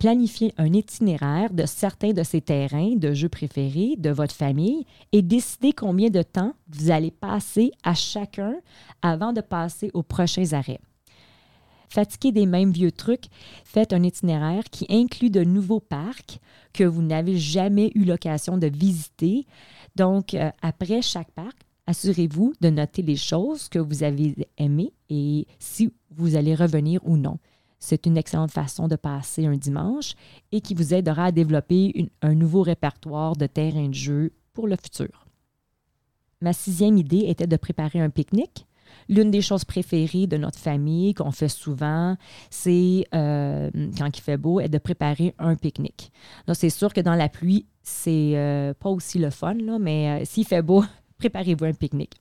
planifier 0.01 0.53
un 0.59 0.73
itinéraire 0.73 1.53
de 1.53 1.65
certains 1.65 2.13
de 2.13 2.25
ces 2.25 2.41
terrains 2.41 2.97
de 2.97 3.13
jeux 3.13 3.29
préférés 3.29 3.95
de 3.97 4.11
votre 4.11 4.35
famille 4.35 4.85
et 5.13 5.23
décider 5.23 5.73
combien 5.73 6.11
de 6.11 6.23
temps 6.23 6.55
vous 6.71 6.91
allez 6.91 7.13
passer 7.13 7.71
à 7.85 7.95
chacun 7.95 8.57
avant 9.01 9.33
de 9.33 9.41
passer 9.41 9.93
aux 9.95 10.03
prochains 10.03 10.55
arrêts? 10.55 10.81
Fatigué 11.89 12.33
des 12.33 12.47
mêmes 12.47 12.73
vieux 12.73 12.91
trucs, 12.91 13.27
faites 13.65 13.93
un 13.93 14.03
itinéraire 14.03 14.65
qui 14.73 14.87
inclut 14.91 15.31
de 15.31 15.45
nouveaux 15.45 15.79
parcs 15.79 16.41
que 16.73 16.83
vous 16.83 17.03
n'avez 17.03 17.39
jamais 17.39 17.93
eu 17.95 18.03
l'occasion 18.05 18.59
de 18.59 18.67
visiter. 18.67 19.47
Donc, 19.95 20.35
euh, 20.35 20.51
après 20.63 21.01
chaque 21.01 21.31
parc, 21.31 21.59
assurez-vous 21.87 22.55
de 22.61 22.71
noter 22.71 23.03
les 23.03 23.17
choses 23.17 23.69
que 23.69 23.79
vous 23.79 24.03
avez 24.03 24.35
aimées 24.59 24.93
et 25.11 25.47
si 25.59 25.93
vous 26.11 26.37
allez 26.37 26.55
revenir 26.55 27.01
ou 27.05 27.17
non. 27.17 27.39
C'est 27.79 28.07
une 28.07 28.17
excellente 28.17 28.53
façon 28.53 28.87
de 28.87 28.95
passer 28.95 29.47
un 29.47 29.57
dimanche 29.57 30.15
et 30.53 30.61
qui 30.61 30.75
vous 30.75 30.95
aidera 30.95 31.27
à 31.27 31.33
développer 31.33 32.11
un 32.23 32.35
nouveau 32.35 32.63
répertoire 32.63 33.35
de 33.35 33.47
terrain 33.47 33.89
de 33.89 33.95
jeu 33.95 34.33
pour 34.53 34.69
le 34.69 34.77
futur. 34.77 35.27
Ma 36.41 36.53
sixième 36.53 36.97
idée 36.97 37.25
était 37.27 37.47
de 37.47 37.57
préparer 37.57 38.01
un 38.01 38.11
pique-nique. 38.11 38.67
L'une 39.09 39.31
des 39.31 39.41
choses 39.41 39.65
préférées 39.65 40.27
de 40.27 40.37
notre 40.37 40.59
famille 40.59 41.15
qu'on 41.15 41.33
fait 41.33 41.49
souvent, 41.49 42.17
c'est 42.51 43.05
euh, 43.15 43.71
quand 43.99 44.17
il 44.17 44.21
fait 44.21 44.37
beau, 44.37 44.61
est 44.61 44.69
de 44.69 44.79
préparer 44.79 45.35
un 45.39 45.57
pique-nique. 45.57 46.13
C'est 46.53 46.71
sûr 46.71 46.93
que 46.93 47.01
dans 47.01 47.15
la 47.15 47.29
pluie, 47.29 47.67
c'est 47.83 48.33
euh, 48.37 48.75
pas 48.75 48.91
aussi 48.91 49.19
le 49.19 49.31
fun, 49.31 49.55
là, 49.55 49.79
mais 49.79 50.23
euh, 50.23 50.25
s'il 50.25 50.47
fait 50.47 50.63
beau, 50.63 50.85
préparez-vous 51.23 51.65
un 51.67 51.73
pique-nique. 51.73 52.21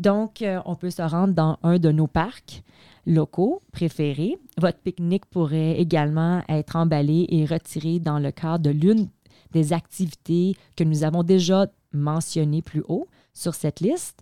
Donc, 0.00 0.42
euh, 0.42 0.60
on 0.64 0.74
peut 0.74 0.90
se 0.90 1.02
rendre 1.02 1.32
dans 1.34 1.58
un 1.62 1.78
de 1.78 1.92
nos 1.92 2.08
parcs 2.08 2.64
locaux 3.06 3.60
préférés. 3.70 4.36
Votre 4.58 4.78
pique-nique 4.78 5.26
pourrait 5.26 5.78
également 5.78 6.42
être 6.48 6.74
emballé 6.74 7.26
et 7.28 7.44
retiré 7.44 8.00
dans 8.00 8.18
le 8.18 8.32
cadre 8.32 8.64
de 8.64 8.70
l'une 8.70 9.08
des 9.52 9.72
activités 9.72 10.56
que 10.76 10.82
nous 10.82 11.04
avons 11.04 11.22
déjà 11.22 11.68
mentionnées 11.92 12.62
plus 12.62 12.82
haut 12.88 13.06
sur 13.32 13.54
cette 13.54 13.78
liste, 13.78 14.20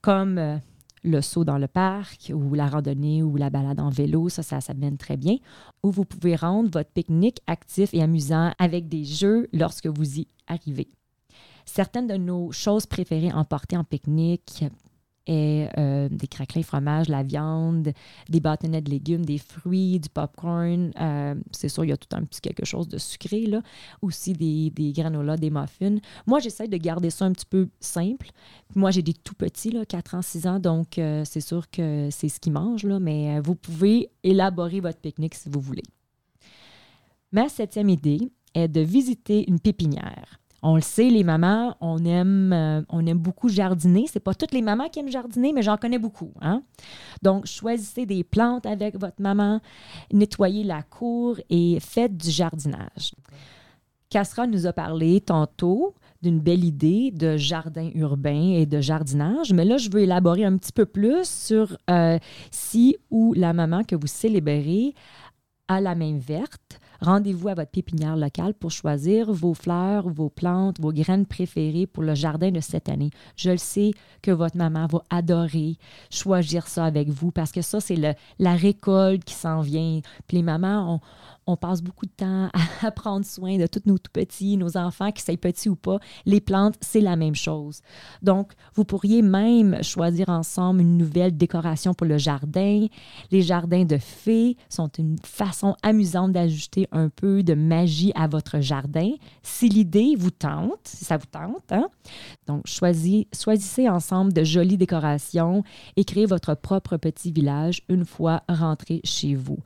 comme 0.00 0.38
euh, 0.38 0.56
le 1.02 1.20
saut 1.20 1.44
dans 1.44 1.58
le 1.58 1.68
parc 1.68 2.32
ou 2.34 2.54
la 2.54 2.66
randonnée 2.66 3.22
ou 3.22 3.36
la 3.36 3.50
balade 3.50 3.80
en 3.80 3.90
vélo, 3.90 4.30
ça, 4.30 4.42
ça, 4.42 4.62
ça 4.62 4.72
mène 4.72 4.96
très 4.96 5.18
bien. 5.18 5.36
Ou 5.82 5.90
vous 5.90 6.06
pouvez 6.06 6.36
rendre 6.36 6.70
votre 6.72 6.90
pique-nique 6.90 7.42
actif 7.46 7.92
et 7.92 8.00
amusant 8.00 8.52
avec 8.58 8.88
des 8.88 9.04
jeux 9.04 9.48
lorsque 9.52 9.88
vous 9.88 10.20
y 10.20 10.28
arrivez. 10.46 10.88
Certaines 11.64 12.06
de 12.06 12.16
nos 12.16 12.52
choses 12.52 12.86
préférées 12.86 13.32
emportées 13.32 13.76
en 13.76 13.84
pique-nique 13.84 14.64
est 15.26 15.68
euh, 15.78 16.08
des 16.10 16.26
craquelins 16.26 16.62
fromage, 16.62 17.08
la 17.08 17.22
viande, 17.22 17.92
des 18.28 18.40
bâtonnets 18.40 18.82
de 18.82 18.90
légumes, 18.90 19.24
des 19.24 19.38
fruits, 19.38 19.98
du 19.98 20.08
popcorn. 20.08 20.92
Euh, 21.00 21.34
c'est 21.50 21.68
sûr, 21.68 21.84
il 21.84 21.88
y 21.88 21.92
a 21.92 21.96
tout 21.96 22.14
un 22.14 22.24
petit 22.24 22.40
quelque 22.40 22.64
chose 22.64 22.88
de 22.88 22.98
sucré, 22.98 23.46
là. 23.46 23.62
Aussi 24.02 24.32
des, 24.32 24.70
des 24.70 24.92
granolas, 24.92 25.36
des 25.36 25.50
muffins. 25.50 25.96
Moi, 26.26 26.40
j'essaie 26.40 26.68
de 26.68 26.76
garder 26.76 27.10
ça 27.10 27.24
un 27.24 27.32
petit 27.32 27.46
peu 27.46 27.68
simple. 27.80 28.30
Moi, 28.74 28.90
j'ai 28.90 29.02
des 29.02 29.14
tout 29.14 29.34
petits, 29.34 29.70
là, 29.70 29.84
4 29.86 30.14
ans, 30.14 30.22
6 30.22 30.46
ans, 30.46 30.58
donc 30.58 30.98
euh, 30.98 31.22
c'est 31.24 31.40
sûr 31.40 31.70
que 31.70 32.08
c'est 32.10 32.28
ce 32.28 32.40
qu'ils 32.40 32.52
mangent, 32.52 32.84
là, 32.84 32.98
mais 32.98 33.40
vous 33.40 33.54
pouvez 33.54 34.10
élaborer 34.22 34.80
votre 34.80 34.98
pique-nique 34.98 35.34
si 35.34 35.48
vous 35.48 35.60
voulez. 35.60 35.84
Ma 37.32 37.48
septième 37.48 37.88
idée 37.88 38.20
est 38.54 38.68
de 38.68 38.80
visiter 38.80 39.48
une 39.48 39.58
pépinière. 39.58 40.38
On 40.66 40.76
le 40.76 40.80
sait, 40.80 41.10
les 41.10 41.24
mamans, 41.24 41.76
on 41.82 42.02
aime, 42.06 42.50
euh, 42.54 42.80
on 42.88 43.04
aime 43.04 43.18
beaucoup 43.18 43.50
jardiner. 43.50 44.06
C'est 44.10 44.18
pas 44.18 44.32
toutes 44.32 44.52
les 44.52 44.62
mamans 44.62 44.88
qui 44.88 44.98
aiment 44.98 45.10
jardiner, 45.10 45.52
mais 45.52 45.60
j'en 45.60 45.76
connais 45.76 45.98
beaucoup. 45.98 46.32
Hein? 46.40 46.62
Donc, 47.22 47.44
choisissez 47.44 48.06
des 48.06 48.24
plantes 48.24 48.64
avec 48.64 48.98
votre 48.98 49.20
maman, 49.20 49.60
nettoyez 50.10 50.64
la 50.64 50.82
cour 50.82 51.38
et 51.50 51.78
faites 51.80 52.16
du 52.16 52.30
jardinage. 52.30 53.12
Cassera 54.08 54.46
nous 54.46 54.66
a 54.66 54.72
parlé 54.72 55.20
tantôt 55.20 55.94
d'une 56.22 56.40
belle 56.40 56.64
idée 56.64 57.10
de 57.10 57.36
jardin 57.36 57.90
urbain 57.94 58.54
et 58.54 58.64
de 58.64 58.80
jardinage, 58.80 59.52
mais 59.52 59.66
là, 59.66 59.76
je 59.76 59.90
veux 59.90 60.00
élaborer 60.00 60.46
un 60.46 60.56
petit 60.56 60.72
peu 60.72 60.86
plus 60.86 61.28
sur 61.28 61.76
euh, 61.90 62.18
si 62.50 62.96
ou 63.10 63.34
la 63.34 63.52
maman 63.52 63.84
que 63.84 63.96
vous 63.96 64.06
célébrez 64.06 64.94
a 65.68 65.82
la 65.82 65.94
main 65.94 66.18
verte 66.18 66.80
Rendez-vous 67.00 67.48
à 67.48 67.54
votre 67.54 67.70
pépinière 67.70 68.16
locale 68.16 68.54
pour 68.54 68.70
choisir 68.70 69.32
vos 69.32 69.54
fleurs, 69.54 70.08
vos 70.08 70.28
plantes, 70.28 70.80
vos 70.80 70.92
graines 70.92 71.26
préférées 71.26 71.86
pour 71.86 72.02
le 72.02 72.14
jardin 72.14 72.50
de 72.50 72.60
cette 72.60 72.88
année. 72.88 73.10
Je 73.36 73.50
le 73.50 73.58
sais 73.58 73.92
que 74.22 74.30
votre 74.30 74.56
maman 74.56 74.86
va 74.86 75.02
adorer 75.10 75.76
choisir 76.10 76.66
ça 76.66 76.84
avec 76.84 77.08
vous 77.08 77.30
parce 77.30 77.52
que 77.52 77.62
ça, 77.62 77.80
c'est 77.80 77.98
la 78.38 78.54
récolte 78.54 79.24
qui 79.24 79.34
s'en 79.34 79.60
vient. 79.60 80.00
Puis 80.26 80.38
les 80.38 80.42
mamans, 80.42 80.94
ont 80.94 81.00
on 81.46 81.56
passe 81.56 81.82
beaucoup 81.82 82.06
de 82.06 82.12
temps 82.12 82.50
à, 82.82 82.90
prendre 82.92 83.24
soin 83.24 83.56
de 83.58 83.66
tous 83.66 83.82
nos 83.86 83.98
tout 83.98 84.10
petits, 84.12 84.56
nos 84.56 84.76
enfants, 84.76 85.10
qui 85.12 85.22
soient 85.22 85.36
petits 85.36 85.68
ou 85.68 85.76
pas. 85.76 85.98
Les 86.26 86.40
plantes, 86.40 86.76
c'est 86.80 87.00
la 87.00 87.16
même 87.16 87.34
chose. 87.34 87.80
Donc, 88.22 88.52
vous 88.74 88.84
pourriez 88.84 89.22
même 89.22 89.82
choisir 89.82 90.28
ensemble 90.28 90.80
une 90.80 90.96
nouvelle 90.96 91.36
décoration 91.36 91.94
pour 91.94 92.06
le 92.06 92.18
jardin. 92.18 92.86
Les 93.30 93.42
jardins 93.42 93.84
de 93.84 93.98
fées 93.98 94.56
sont 94.68 94.88
une 94.98 95.18
façon 95.22 95.76
amusante 95.82 96.32
d'ajouter 96.32 96.88
un 96.92 97.08
peu 97.08 97.42
de 97.42 97.54
magie 97.54 98.12
à 98.14 98.26
votre 98.26 98.60
jardin. 98.60 99.10
Si 99.42 99.68
l'idée 99.68 100.14
vous 100.16 100.30
tente, 100.30 100.80
si 100.84 101.04
ça 101.04 101.16
vous 101.16 101.26
tente, 101.26 101.70
hein? 101.70 101.88
donc 102.46 102.66
choisissez 102.66 103.88
ensemble 103.88 104.32
de 104.32 104.44
jolies 104.44 104.76
décorations 104.76 105.62
et 105.96 106.04
créez 106.04 106.26
votre 106.26 106.54
propre 106.54 106.96
petit 106.96 107.32
village 107.32 107.82
une 107.88 108.04
fois 108.04 108.42
rentré 108.48 109.00
chez 109.04 109.34
vous. 109.34 109.58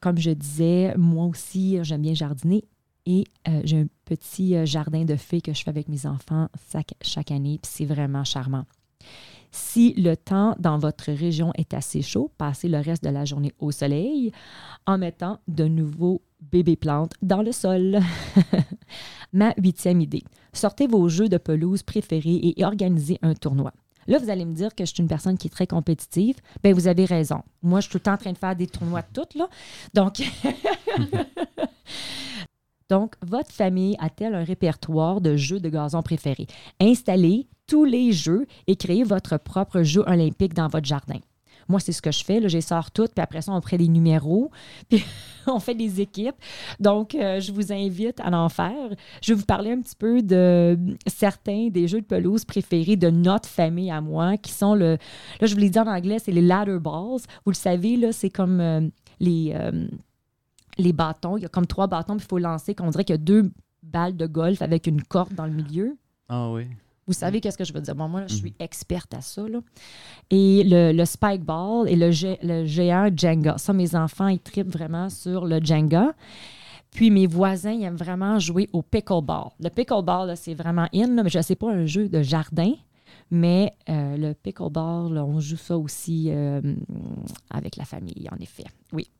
Comme 0.00 0.18
je 0.18 0.30
disais, 0.30 0.94
moi 0.96 1.26
aussi, 1.26 1.78
j'aime 1.82 2.02
bien 2.02 2.14
jardiner 2.14 2.64
et 3.06 3.24
euh, 3.48 3.62
j'ai 3.64 3.78
un 3.78 3.86
petit 4.04 4.54
euh, 4.54 4.66
jardin 4.66 5.04
de 5.04 5.16
fées 5.16 5.40
que 5.40 5.54
je 5.54 5.62
fais 5.62 5.70
avec 5.70 5.88
mes 5.88 6.04
enfants 6.06 6.48
chaque, 7.00 7.30
année, 7.30 7.58
puis 7.62 7.70
c'est 7.72 7.86
vraiment 7.86 8.22
charmant. 8.22 8.64
Si 9.50 9.94
le 9.94 10.14
temps 10.14 10.54
dans 10.58 10.78
votre 10.78 11.10
région 11.10 11.52
est 11.56 11.72
assez 11.72 12.02
chaud, 12.02 12.30
passez 12.36 12.68
le 12.68 12.78
reste 12.78 13.02
de 13.02 13.08
la 13.08 13.24
journée 13.24 13.54
au 13.60 13.70
soleil 13.70 14.30
en 14.86 14.98
mettant 14.98 15.40
de 15.48 15.64
nouveaux 15.64 16.20
bébés 16.40 16.76
plantes 16.76 17.14
dans 17.22 17.40
le 17.40 17.52
sol. 17.52 17.98
Ma 19.32 19.54
huitième 19.56 20.02
idée. 20.02 20.22
Sortez 20.52 20.86
vos 20.86 21.08
jeux 21.08 21.30
de 21.30 21.38
pelouse 21.38 21.82
préférés 21.82 22.40
et 22.42 22.62
organisez 22.62 23.18
un 23.22 23.32
tournoi. 23.32 23.72
Là, 24.08 24.18
vous 24.18 24.30
allez 24.30 24.44
me 24.44 24.54
dire 24.54 24.74
que 24.74 24.84
je 24.84 24.92
suis 24.92 25.02
une 25.02 25.08
personne 25.08 25.38
qui 25.38 25.46
est 25.46 25.50
très 25.50 25.66
compétitive. 25.66 26.36
Bien, 26.62 26.72
vous 26.72 26.88
avez 26.88 27.04
raison. 27.04 27.42
Moi, 27.62 27.80
je 27.80 27.84
suis 27.84 27.92
tout 27.92 27.98
le 27.98 28.02
temps 28.02 28.14
en 28.14 28.18
train 28.18 28.32
de 28.32 28.38
faire 28.38 28.56
des 28.56 28.66
tournois 28.66 29.02
de 29.02 29.12
toutes, 29.12 29.34
là. 29.34 29.48
Donc, 29.94 30.20
Donc, 32.88 33.16
votre 33.20 33.52
famille 33.52 33.96
a-t-elle 34.00 34.34
un 34.34 34.44
répertoire 34.44 35.20
de 35.20 35.36
jeux 35.36 35.60
de 35.60 35.68
gazon 35.68 36.02
préférés? 36.02 36.46
Installez 36.80 37.46
tous 37.66 37.84
les 37.84 38.12
jeux 38.12 38.46
et 38.66 38.76
créez 38.76 39.04
votre 39.04 39.36
propre 39.36 39.82
jeu 39.82 40.02
olympique 40.06 40.54
dans 40.54 40.68
votre 40.68 40.86
jardin. 40.86 41.18
Moi, 41.68 41.80
c'est 41.80 41.92
ce 41.92 42.02
que 42.02 42.10
je 42.10 42.24
fais. 42.24 42.40
Là, 42.40 42.48
j'ai 42.48 42.60
sors 42.60 42.90
toutes, 42.90 43.12
puis 43.12 43.22
après 43.22 43.42
ça, 43.42 43.52
on 43.52 43.60
prend 43.60 43.76
des 43.76 43.88
numéros, 43.88 44.50
puis 44.88 45.04
on 45.46 45.60
fait 45.60 45.74
des 45.74 46.00
équipes. 46.00 46.36
Donc, 46.80 47.14
euh, 47.14 47.40
je 47.40 47.52
vous 47.52 47.72
invite 47.72 48.20
à 48.20 48.30
en 48.30 48.48
faire. 48.48 48.90
Je 49.22 49.32
vais 49.32 49.38
vous 49.38 49.46
parler 49.46 49.72
un 49.72 49.80
petit 49.80 49.96
peu 49.96 50.22
de 50.22 50.78
certains 51.06 51.68
des 51.68 51.88
jeux 51.88 52.00
de 52.00 52.06
pelouse 52.06 52.44
préférés 52.44 52.96
de 52.96 53.10
notre 53.10 53.48
famille 53.48 53.90
à 53.90 54.00
moi, 54.00 54.36
qui 54.36 54.52
sont 54.52 54.74
le. 54.74 54.98
Là, 55.40 55.46
je 55.46 55.54
vous 55.54 55.60
l'ai 55.60 55.70
dit 55.70 55.78
en 55.78 55.86
anglais, 55.86 56.18
c'est 56.18 56.32
les 56.32 56.42
ladder 56.42 56.78
balls. 56.78 57.20
Vous 57.44 57.50
le 57.50 57.54
savez, 57.54 57.96
là, 57.96 58.12
c'est 58.12 58.30
comme 58.30 58.60
euh, 58.60 58.80
les. 59.20 59.52
Euh, 59.54 59.88
les 60.80 60.92
bâtons, 60.92 61.36
il 61.36 61.42
y 61.42 61.44
a 61.44 61.48
comme 61.48 61.66
trois 61.66 61.88
bâtons, 61.88 62.16
puis 62.16 62.24
il 62.24 62.28
faut 62.28 62.38
lancer, 62.38 62.72
qu'on 62.72 62.88
dirait 62.90 63.04
qu'il 63.04 63.14
y 63.14 63.18
a 63.18 63.20
deux 63.20 63.50
balle 63.82 64.16
de 64.16 64.26
golf 64.26 64.62
avec 64.62 64.86
une 64.86 65.02
corde 65.02 65.34
dans 65.34 65.46
le 65.46 65.52
milieu. 65.52 65.96
Ah 66.28 66.50
oui. 66.50 66.68
Vous 67.08 67.14
savez 67.14 67.40
qu'est-ce 67.40 67.58
que 67.58 67.64
je 67.64 67.72
veux 67.72 67.80
dire? 67.80 67.96
Bon, 67.96 68.06
moi, 68.06 68.20
là, 68.20 68.26
je 68.28 68.36
suis 68.36 68.54
experte 68.60 69.12
à 69.14 69.20
ça. 69.20 69.48
Là. 69.48 69.58
Et 70.30 70.62
le, 70.64 70.92
le 70.92 71.04
spike 71.04 71.42
ball 71.42 71.88
et 71.88 71.96
le, 71.96 72.10
gé- 72.10 72.38
le 72.42 72.64
géant 72.66 73.08
Jenga. 73.12 73.58
Ça, 73.58 73.72
mes 73.72 73.96
enfants, 73.96 74.28
ils 74.28 74.38
trippent 74.38 74.72
vraiment 74.72 75.08
sur 75.08 75.46
le 75.46 75.58
Jenga. 75.60 76.12
Puis 76.90 77.10
mes 77.10 77.26
voisins, 77.26 77.72
ils 77.72 77.82
aiment 77.84 77.96
vraiment 77.96 78.38
jouer 78.38 78.68
au 78.72 78.82
pickleball. 78.82 79.50
Le 79.60 79.68
pickleball, 79.70 80.28
là, 80.28 80.36
c'est 80.36 80.54
vraiment 80.54 80.86
in, 80.94 81.14
là, 81.14 81.22
mais 81.22 81.30
je 81.30 81.38
ne 81.38 81.42
sais 81.42 81.56
pas 81.56 81.70
un 81.70 81.86
jeu 81.86 82.08
de 82.08 82.22
jardin. 82.22 82.72
Mais 83.30 83.72
euh, 83.90 84.16
le 84.16 84.32
pickleball, 84.34 85.12
là, 85.12 85.24
on 85.24 85.38
joue 85.40 85.56
ça 85.58 85.76
aussi 85.76 86.30
euh, 86.30 86.60
avec 87.50 87.76
la 87.76 87.84
famille, 87.84 88.26
en 88.32 88.36
effet. 88.40 88.64
Oui. 88.92 89.10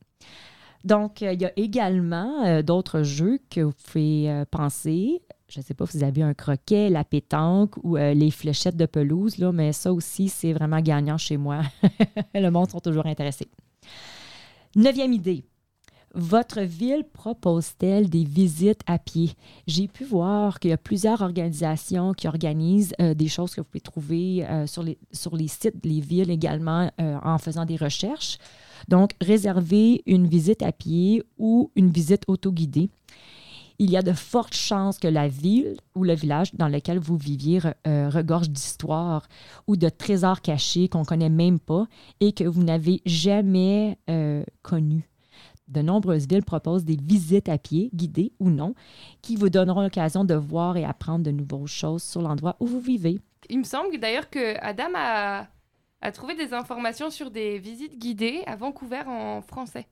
Donc, 0.85 1.23
euh, 1.23 1.33
il 1.35 1.43
y 1.43 1.45
a 1.45 1.53
également 1.57 2.63
d'autres 2.63 3.03
jeux 3.03 3.39
que 3.51 3.61
vous 3.61 3.73
pouvez 3.87 4.45
penser. 4.51 5.21
Je 5.49 5.61
ne 5.61 5.65
sais 5.65 5.73
pas 5.73 5.87
si 5.87 5.97
vous 5.97 6.05
avez 6.05 6.23
un 6.23 6.35
croquet, 6.35 6.91
la 6.91 7.05
pétanque 7.05 7.77
ou 7.83 7.97
euh, 7.97 8.13
les 8.13 8.31
fléchettes 8.31 8.77
de 8.77 8.85
pelouse, 8.85 9.39
là, 9.39 9.51
mais 9.51 9.73
ça 9.73 9.93
aussi, 9.95 10.29
c'est 10.29 10.53
vraiment 10.53 10.81
gagnant 10.81 11.17
chez 11.17 11.39
moi. 11.39 11.63
Le 12.35 12.51
monde 12.51 12.71
sont 12.71 12.81
toujours 12.81 13.07
intéressés. 13.07 13.49
Neuvième 14.77 15.15
idée. 15.15 15.45
Votre 16.15 16.61
ville 16.61 17.05
propose-t-elle 17.13 18.11
des 18.11 18.25
visites 18.25 18.81
à 18.87 18.99
pied? 18.99 19.33
J'ai 19.67 19.89
pu 19.89 20.05
voir 20.05 20.61
qu'il 20.61 20.71
y 20.71 20.75
a 20.75 20.79
plusieurs 20.79 21.23
organisations 21.23 22.13
qui 22.13 22.29
organisent 22.29 22.95
euh, 23.01 23.15
des 23.15 23.29
choses 23.29 23.55
que 23.55 23.63
vous 23.63 23.67
pouvez 23.67 23.81
trouver 23.81 24.47
euh, 24.47 24.67
sur, 24.67 24.83
les, 24.83 24.99
sur 25.13 25.35
les 25.35 25.49
sites 25.49 25.83
des 25.83 26.01
villes 26.01 26.31
également 26.31 26.91
en 26.99 27.39
faisant 27.39 27.65
des 27.65 27.77
recherches. 27.77 28.37
Donc, 28.89 29.13
réservez 29.21 30.03
une 30.07 30.27
visite 30.27 30.63
à 30.63 30.73
pied 30.73 31.23
ou 31.39 31.71
une 31.75 31.91
visite 31.91 32.25
autoguidée. 32.27 32.91
Il 33.81 33.93
y 33.93 33.97
a 33.97 34.03
de 34.03 34.13
fortes 34.13 34.57
chances 34.57 34.99
que 34.99 35.07
la 35.07 35.29
ville 35.29 35.77
ou 35.95 36.03
le 36.03 36.15
village 36.15 36.53
dans 36.55 36.67
lequel 36.67 36.99
vous 36.99 37.17
viviez 37.17 37.61
euh, 37.87 38.09
regorge 38.09 38.51
d'histoires 38.51 39.29
ou 39.69 39.77
de 39.77 39.89
trésors 39.89 40.41
cachés 40.41 40.89
qu'on 40.89 41.01
ne 41.01 41.05
connaît 41.05 41.29
même 41.29 41.61
pas 41.61 41.87
et 42.19 42.33
que 42.33 42.43
vous 42.43 42.65
n'avez 42.65 43.03
jamais 43.07 43.97
euh, 44.11 44.43
connus. 44.63 45.09
De 45.69 45.81
nombreuses 45.81 46.27
villes 46.27 46.45
proposent 46.45 46.85
des 46.85 46.97
visites 46.97 47.49
à 47.49 47.57
pied, 47.57 47.91
guidées 47.95 48.33
ou 48.41 48.51
non, 48.51 48.75
qui 49.23 49.37
vous 49.37 49.49
donneront 49.49 49.83
l'occasion 49.83 50.25
de 50.25 50.35
voir 50.35 50.77
et 50.77 50.85
apprendre 50.85 51.25
de 51.25 51.31
nouvelles 51.31 51.69
choses 51.69 52.03
sur 52.03 52.21
l'endroit 52.21 52.57
où 52.59 52.67
vous 52.67 52.81
vivez. 52.81 53.21
Il 53.49 53.59
me 53.59 53.65
semble 53.65 53.97
d'ailleurs 53.99 54.29
que 54.29 54.59
Adam 54.61 54.93
a 54.97 56.13
trouvé 56.13 56.35
des 56.35 56.53
informations 56.53 57.11
sur 57.11 57.31
des 57.31 57.61
visites 57.61 57.97
guidées 57.97 58.43
à 58.47 58.57
Vancouver 58.57 59.03
en 59.07 59.41
français. 59.41 59.87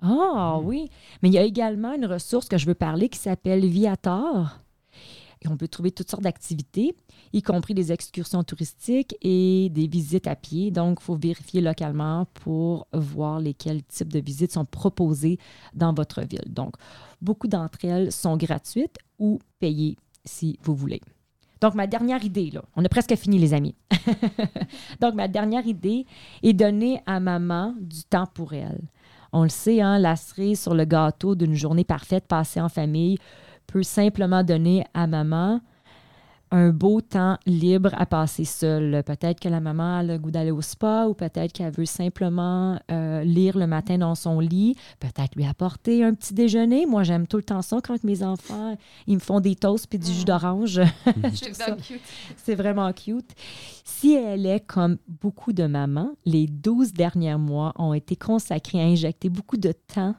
Ah 0.00 0.58
oui, 0.62 0.90
mais 1.22 1.28
il 1.28 1.34
y 1.34 1.38
a 1.38 1.42
également 1.42 1.94
une 1.94 2.06
ressource 2.06 2.48
que 2.48 2.58
je 2.58 2.66
veux 2.66 2.74
parler 2.74 3.08
qui 3.08 3.18
s'appelle 3.18 3.66
Viator. 3.66 4.60
Et 5.42 5.48
on 5.48 5.56
peut 5.56 5.68
trouver 5.68 5.92
toutes 5.92 6.10
sortes 6.10 6.22
d'activités, 6.22 6.96
y 7.32 7.42
compris 7.42 7.74
des 7.74 7.92
excursions 7.92 8.42
touristiques 8.42 9.14
et 9.22 9.68
des 9.70 9.86
visites 9.86 10.26
à 10.26 10.34
pied. 10.34 10.72
Donc, 10.72 10.98
il 11.00 11.04
faut 11.04 11.14
vérifier 11.14 11.60
localement 11.60 12.26
pour 12.34 12.88
voir 12.92 13.38
lesquels 13.38 13.84
types 13.84 14.12
de 14.12 14.18
visites 14.18 14.52
sont 14.52 14.64
proposés 14.64 15.38
dans 15.74 15.94
votre 15.94 16.22
ville. 16.22 16.42
Donc, 16.48 16.74
beaucoup 17.22 17.46
d'entre 17.46 17.84
elles 17.84 18.10
sont 18.10 18.36
gratuites 18.36 18.98
ou 19.18 19.38
payées 19.60 19.96
si 20.24 20.58
vous 20.62 20.74
voulez. 20.74 21.00
Donc, 21.60 21.74
ma 21.74 21.86
dernière 21.86 22.24
idée, 22.24 22.50
là, 22.50 22.62
on 22.76 22.84
a 22.84 22.88
presque 22.88 23.14
fini, 23.16 23.38
les 23.38 23.52
amis. 23.52 23.74
Donc, 25.00 25.14
ma 25.14 25.28
dernière 25.28 25.66
idée 25.66 26.06
est 26.42 26.52
donner 26.52 27.00
à 27.06 27.18
maman 27.20 27.74
du 27.80 28.04
temps 28.04 28.28
pour 28.32 28.52
elle. 28.52 28.80
On 29.32 29.42
le 29.42 29.48
sait, 29.48 29.80
hein, 29.80 29.98
la 29.98 30.16
cerise 30.16 30.60
sur 30.60 30.74
le 30.74 30.84
gâteau 30.84 31.34
d'une 31.34 31.54
journée 31.54 31.84
parfaite 31.84 32.26
passée 32.26 32.60
en 32.60 32.68
famille 32.68 33.18
peut 33.66 33.82
simplement 33.82 34.42
donner 34.42 34.84
à 34.94 35.06
maman 35.06 35.60
un 36.50 36.70
beau 36.70 37.00
temps 37.00 37.38
libre 37.46 37.90
à 37.96 38.06
passer 38.06 38.44
seule. 38.44 39.02
Peut-être 39.04 39.40
que 39.40 39.48
la 39.48 39.60
maman 39.60 39.98
a 39.98 40.02
le 40.02 40.18
goût 40.18 40.30
d'aller 40.30 40.50
au 40.50 40.62
spa 40.62 41.06
ou 41.08 41.14
peut-être 41.14 41.52
qu'elle 41.52 41.72
veut 41.72 41.84
simplement 41.84 42.78
euh, 42.90 43.22
lire 43.24 43.58
le 43.58 43.66
matin 43.66 43.98
dans 43.98 44.14
son 44.14 44.40
lit, 44.40 44.76
peut-être 45.00 45.34
lui 45.36 45.44
apporter 45.46 46.02
un 46.04 46.14
petit 46.14 46.34
déjeuner. 46.34 46.86
Moi, 46.86 47.02
j'aime 47.02 47.26
tout 47.26 47.36
le 47.36 47.42
temps 47.42 47.62
ça 47.62 47.78
quand 47.82 48.02
mes 48.04 48.22
enfants, 48.22 48.76
ils 49.06 49.14
me 49.14 49.20
font 49.20 49.40
des 49.40 49.54
toasts 49.56 49.86
puis 49.88 49.98
du 49.98 50.12
jus 50.12 50.24
d'orange. 50.24 50.80
Je 51.06 51.30
C'est 51.34 51.44
trouve 51.46 51.54
ça- 51.54 51.66
bien 51.72 51.76
cute. 51.76 52.00
c'est 52.36 52.54
vraiment 52.54 52.92
cute. 52.92 53.30
Si 53.84 54.14
elle 54.14 54.46
est 54.46 54.60
comme 54.60 54.98
beaucoup 55.22 55.52
de 55.52 55.66
mamans, 55.66 56.12
les 56.24 56.46
12 56.46 56.92
derniers 56.92 57.36
mois 57.36 57.72
ont 57.76 57.94
été 57.94 58.16
consacrés 58.16 58.80
à 58.80 58.84
injecter 58.84 59.28
beaucoup 59.28 59.56
de 59.56 59.72
temps, 59.72 60.14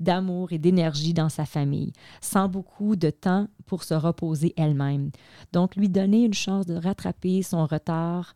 d'amour 0.00 0.52
et 0.52 0.58
d'énergie 0.58 1.14
dans 1.14 1.28
sa 1.28 1.44
famille, 1.44 1.92
sans 2.20 2.48
beaucoup 2.48 2.96
de 2.96 3.10
temps 3.10 3.48
pour 3.66 3.84
se 3.84 3.94
reposer 3.94 4.54
elle-même. 4.56 5.10
Donc, 5.52 5.76
lui 5.76 5.88
donner 5.88 6.24
une 6.24 6.34
chance 6.34 6.66
de 6.66 6.74
rattraper 6.74 7.42
son 7.42 7.66
retard 7.66 8.34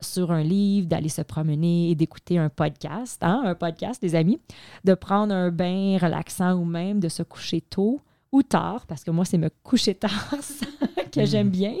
sur 0.00 0.32
un 0.32 0.42
livre, 0.42 0.88
d'aller 0.88 1.08
se 1.08 1.22
promener 1.22 1.90
et 1.90 1.94
d'écouter 1.94 2.38
un 2.38 2.48
podcast, 2.48 3.22
hein, 3.22 3.42
un 3.44 3.54
podcast, 3.54 4.02
les 4.02 4.14
amis, 4.14 4.40
de 4.84 4.94
prendre 4.94 5.34
un 5.34 5.50
bain 5.50 5.96
relaxant 5.98 6.54
ou 6.54 6.64
même 6.64 7.00
de 7.00 7.08
se 7.08 7.22
coucher 7.22 7.60
tôt 7.60 8.00
ou 8.32 8.42
tard, 8.42 8.86
parce 8.86 9.04
que 9.04 9.10
moi, 9.10 9.24
c'est 9.24 9.38
me 9.38 9.50
coucher 9.62 9.94
tard 9.94 10.34
ça, 10.40 10.66
que 11.12 11.24
j'aime 11.24 11.50
bien, 11.50 11.74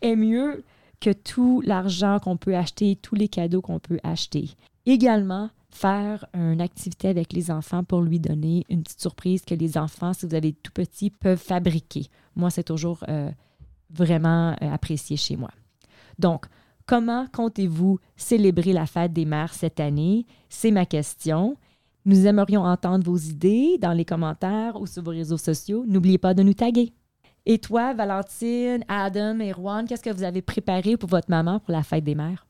est 0.00 0.16
mieux 0.16 0.64
que 1.00 1.10
tout 1.10 1.62
l'argent 1.64 2.20
qu'on 2.20 2.36
peut 2.36 2.56
acheter, 2.56 2.96
tous 2.96 3.16
les 3.16 3.28
cadeaux 3.28 3.60
qu'on 3.60 3.80
peut 3.80 3.98
acheter. 4.04 4.50
Également, 4.86 5.50
faire 5.74 6.26
une 6.34 6.60
activité 6.60 7.08
avec 7.08 7.32
les 7.32 7.50
enfants 7.50 7.82
pour 7.82 8.02
lui 8.02 8.20
donner 8.20 8.64
une 8.68 8.82
petite 8.82 9.00
surprise 9.00 9.42
que 9.42 9.54
les 9.54 9.78
enfants, 9.78 10.12
si 10.12 10.26
vous 10.26 10.34
avez 10.34 10.52
tout 10.52 10.72
petit, 10.72 11.10
peuvent 11.10 11.38
fabriquer. 11.38 12.06
Moi, 12.36 12.50
c'est 12.50 12.62
toujours 12.62 13.04
euh, 13.08 13.30
vraiment 13.90 14.52
euh, 14.62 14.70
apprécié 14.70 15.16
chez 15.16 15.36
moi. 15.36 15.50
Donc, 16.18 16.46
comment 16.86 17.26
comptez-vous 17.32 17.98
célébrer 18.16 18.72
la 18.72 18.86
fête 18.86 19.12
des 19.12 19.24
mères 19.24 19.54
cette 19.54 19.80
année? 19.80 20.26
C'est 20.48 20.70
ma 20.70 20.86
question. 20.86 21.56
Nous 22.04 22.26
aimerions 22.26 22.62
entendre 22.64 23.04
vos 23.04 23.16
idées 23.16 23.78
dans 23.80 23.92
les 23.92 24.04
commentaires 24.04 24.80
ou 24.80 24.86
sur 24.86 25.02
vos 25.02 25.10
réseaux 25.10 25.38
sociaux. 25.38 25.84
N'oubliez 25.86 26.18
pas 26.18 26.34
de 26.34 26.42
nous 26.42 26.54
taguer. 26.54 26.92
Et 27.46 27.58
toi, 27.58 27.92
Valentine, 27.94 28.84
Adam 28.88 29.40
et 29.40 29.52
Juan, 29.52 29.86
qu'est-ce 29.86 30.02
que 30.02 30.10
vous 30.10 30.22
avez 30.22 30.42
préparé 30.42 30.96
pour 30.96 31.08
votre 31.08 31.30
maman 31.30 31.60
pour 31.60 31.72
la 31.72 31.82
fête 31.82 32.04
des 32.04 32.14
mères? 32.14 32.46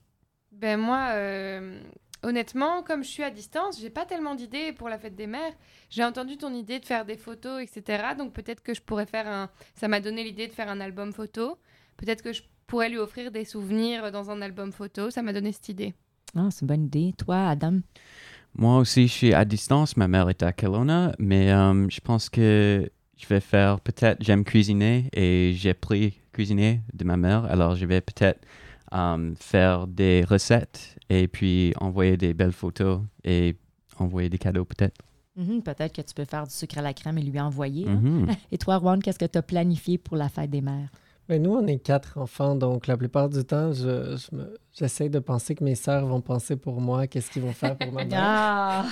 Ben 0.50 0.78
moi, 0.78 1.08
euh, 1.12 1.80
honnêtement, 2.22 2.82
comme 2.82 3.02
je 3.02 3.08
suis 3.08 3.22
à 3.22 3.30
distance, 3.30 3.80
j'ai 3.80 3.90
pas 3.90 4.04
tellement 4.04 4.34
d'idées 4.34 4.72
pour 4.72 4.88
la 4.88 4.98
fête 4.98 5.14
des 5.14 5.26
mères. 5.26 5.52
J'ai 5.90 6.04
entendu 6.04 6.36
ton 6.36 6.52
idée 6.52 6.78
de 6.78 6.84
faire 6.84 7.04
des 7.04 7.16
photos, 7.16 7.62
etc. 7.62 8.02
Donc 8.16 8.32
peut-être 8.32 8.62
que 8.62 8.74
je 8.74 8.80
pourrais 8.80 9.06
faire 9.06 9.28
un. 9.28 9.50
Ça 9.74 9.88
m'a 9.88 10.00
donné 10.00 10.24
l'idée 10.24 10.46
de 10.46 10.52
faire 10.52 10.68
un 10.68 10.80
album 10.80 11.12
photo. 11.12 11.58
Peut-être 11.96 12.22
que 12.22 12.32
je 12.32 12.42
pourrais 12.66 12.88
lui 12.88 12.98
offrir 12.98 13.30
des 13.30 13.44
souvenirs 13.44 14.10
dans 14.12 14.30
un 14.30 14.40
album 14.40 14.72
photo. 14.72 15.10
Ça 15.10 15.22
m'a 15.22 15.32
donné 15.32 15.52
cette 15.52 15.68
idée. 15.68 15.94
Ah, 16.34 16.48
c'est 16.50 16.62
une 16.62 16.68
bonne 16.68 16.84
idée. 16.84 17.12
Toi, 17.18 17.48
Adam? 17.48 17.80
Moi 18.54 18.78
aussi, 18.78 19.08
je 19.08 19.12
suis 19.12 19.34
à 19.34 19.44
distance. 19.44 19.96
Ma 19.96 20.08
mère 20.08 20.28
est 20.28 20.42
à 20.42 20.52
Kelowna, 20.52 21.14
mais 21.18 21.52
euh, 21.52 21.88
je 21.88 22.00
pense 22.00 22.28
que 22.28 22.90
je 23.16 23.26
vais 23.26 23.40
faire 23.40 23.80
peut-être, 23.80 24.22
j'aime 24.22 24.44
cuisiner 24.44 25.08
et 25.12 25.52
j'ai 25.54 25.70
appris 25.70 26.06
à 26.06 26.34
cuisiner 26.34 26.80
de 26.92 27.04
ma 27.04 27.16
mère. 27.16 27.44
Alors, 27.46 27.76
je 27.76 27.86
vais 27.86 28.00
peut-être 28.00 28.40
euh, 28.92 29.32
faire 29.38 29.86
des 29.86 30.24
recettes 30.24 30.96
et 31.08 31.28
puis 31.28 31.72
envoyer 31.80 32.16
des 32.16 32.34
belles 32.34 32.52
photos 32.52 33.00
et 33.24 33.56
envoyer 33.98 34.28
des 34.28 34.38
cadeaux 34.38 34.64
peut-être. 34.64 35.00
Mhm, 35.36 35.62
Peut-être 35.62 35.94
que 35.94 36.02
tu 36.02 36.12
peux 36.14 36.24
faire 36.26 36.46
du 36.46 36.52
sucre 36.52 36.76
à 36.78 36.82
la 36.82 36.92
crème 36.92 37.16
et 37.18 37.22
lui 37.22 37.40
envoyer. 37.40 37.88
hein? 37.88 38.00
Mhm. 38.02 38.26
Et 38.52 38.58
toi, 38.58 38.78
Juan, 38.78 39.02
qu'est-ce 39.02 39.18
que 39.18 39.24
tu 39.24 39.38
as 39.38 39.42
planifié 39.42 39.96
pour 39.98 40.16
la 40.16 40.28
fête 40.28 40.50
des 40.50 40.60
mères? 40.60 40.90
Ben, 41.32 41.42
nous, 41.42 41.54
on 41.54 41.66
est 41.66 41.78
quatre 41.78 42.18
enfants, 42.18 42.54
donc 42.56 42.86
la 42.86 42.94
plupart 42.98 43.30
du 43.30 43.42
temps, 43.42 43.72
je, 43.72 44.18
je 44.18 44.36
me- 44.36 44.54
j'essaie 44.74 45.08
de 45.08 45.18
penser 45.18 45.54
que 45.54 45.64
mes 45.64 45.74
sœurs 45.74 46.04
vont 46.04 46.20
penser 46.20 46.56
pour 46.56 46.78
moi, 46.78 47.06
qu'est-ce 47.06 47.30
qu'ils 47.30 47.40
vont 47.40 47.54
faire 47.54 47.74
pour 47.78 47.90
ma 47.90 48.04
mère. 48.04 48.20
Ah! 48.22 48.84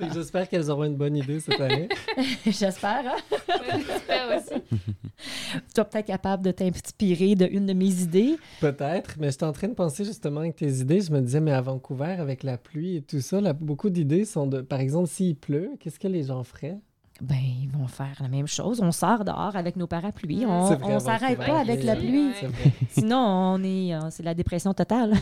J'espère 0.14 0.48
qu'elles 0.48 0.70
auront 0.70 0.84
une 0.84 0.96
bonne 0.96 1.14
idée 1.14 1.38
cette 1.40 1.60
année. 1.60 1.90
J'espère. 2.46 3.02
Hein? 3.04 3.42
J'espère 3.86 4.34
aussi. 4.34 4.62
Tu 5.74 5.80
es 5.82 5.84
peut-être 5.84 6.06
capable 6.06 6.42
de 6.42 6.52
t'inspirer 6.52 7.34
de 7.34 7.44
une 7.50 7.66
de 7.66 7.74
mes 7.74 8.00
idées. 8.00 8.36
Peut-être, 8.62 9.16
mais 9.18 9.30
j'étais 9.30 9.44
en 9.44 9.52
train 9.52 9.68
de 9.68 9.74
penser 9.74 10.06
justement 10.06 10.40
avec 10.40 10.56
tes 10.56 10.70
idées. 10.70 11.02
Je 11.02 11.12
me 11.12 11.20
disais, 11.20 11.40
mais 11.42 11.52
à 11.52 11.60
Vancouver, 11.60 12.16
avec 12.18 12.44
la 12.44 12.56
pluie 12.56 12.96
et 12.96 13.02
tout 13.02 13.20
ça, 13.20 13.42
là, 13.42 13.52
beaucoup 13.52 13.90
d'idées 13.90 14.24
sont 14.24 14.46
de. 14.46 14.62
Par 14.62 14.80
exemple, 14.80 15.08
s'il 15.08 15.36
pleut, 15.36 15.72
qu'est-ce 15.80 15.98
que 15.98 16.08
les 16.08 16.22
gens 16.22 16.42
feraient? 16.44 16.78
Ben, 17.20 17.36
ils 17.62 17.70
vont 17.70 17.86
faire 17.86 18.16
la 18.20 18.28
même 18.28 18.46
chose. 18.46 18.80
On 18.82 18.92
sort 18.92 19.24
dehors 19.24 19.56
avec 19.56 19.76
nos 19.76 19.86
parapluies. 19.86 20.44
Mm. 20.44 20.50
On 20.50 20.96
à 20.96 21.00
s'arrête 21.00 21.38
pas 21.38 21.60
avec 21.60 21.82
la 21.82 21.96
pluie. 21.96 22.30
Sinon, 22.90 23.16
on 23.16 23.62
est, 23.62 23.94
euh, 23.94 24.10
c'est 24.10 24.22
la 24.22 24.34
dépression 24.34 24.74
totale. 24.74 25.14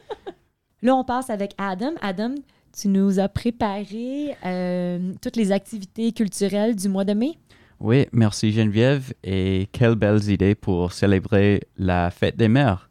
Là, 0.82 0.94
on 0.94 1.04
passe 1.04 1.28
avec 1.28 1.54
Adam. 1.58 1.92
Adam, 2.00 2.34
tu 2.72 2.88
nous 2.88 3.18
as 3.18 3.28
préparé 3.28 4.36
euh, 4.44 5.12
toutes 5.20 5.34
les 5.34 5.50
activités 5.50 6.12
culturelles 6.12 6.76
du 6.76 6.88
mois 6.88 7.04
de 7.04 7.14
mai? 7.14 7.32
Oui, 7.80 8.06
merci 8.12 8.52
Geneviève 8.52 9.12
et 9.24 9.68
quelles 9.72 9.94
belles 9.94 10.28
idées 10.30 10.54
pour 10.54 10.92
célébrer 10.92 11.62
la 11.76 12.10
fête 12.10 12.36
des 12.36 12.48
mères. 12.48 12.90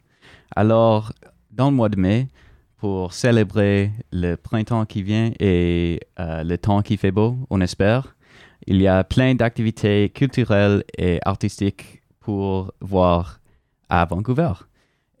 Alors, 0.54 1.12
dans 1.50 1.70
le 1.70 1.76
mois 1.76 1.88
de 1.88 1.96
mai, 1.96 2.28
pour 2.78 3.12
célébrer 3.12 3.90
le 4.12 4.36
printemps 4.36 4.86
qui 4.86 5.02
vient 5.02 5.32
et 5.40 6.00
euh, 6.20 6.42
le 6.44 6.56
temps 6.58 6.80
qui 6.82 6.96
fait 6.96 7.10
beau, 7.10 7.36
on 7.50 7.60
espère, 7.60 8.16
Il 8.70 8.82
y 8.82 8.86
a 8.86 9.02
plein 9.02 9.34
d'activités 9.34 10.10
culturelles 10.10 10.84
et 10.98 11.20
artistiques 11.24 12.02
pour 12.20 12.74
voir 12.82 13.40
à 13.88 14.04
Vancouver. 14.04 14.52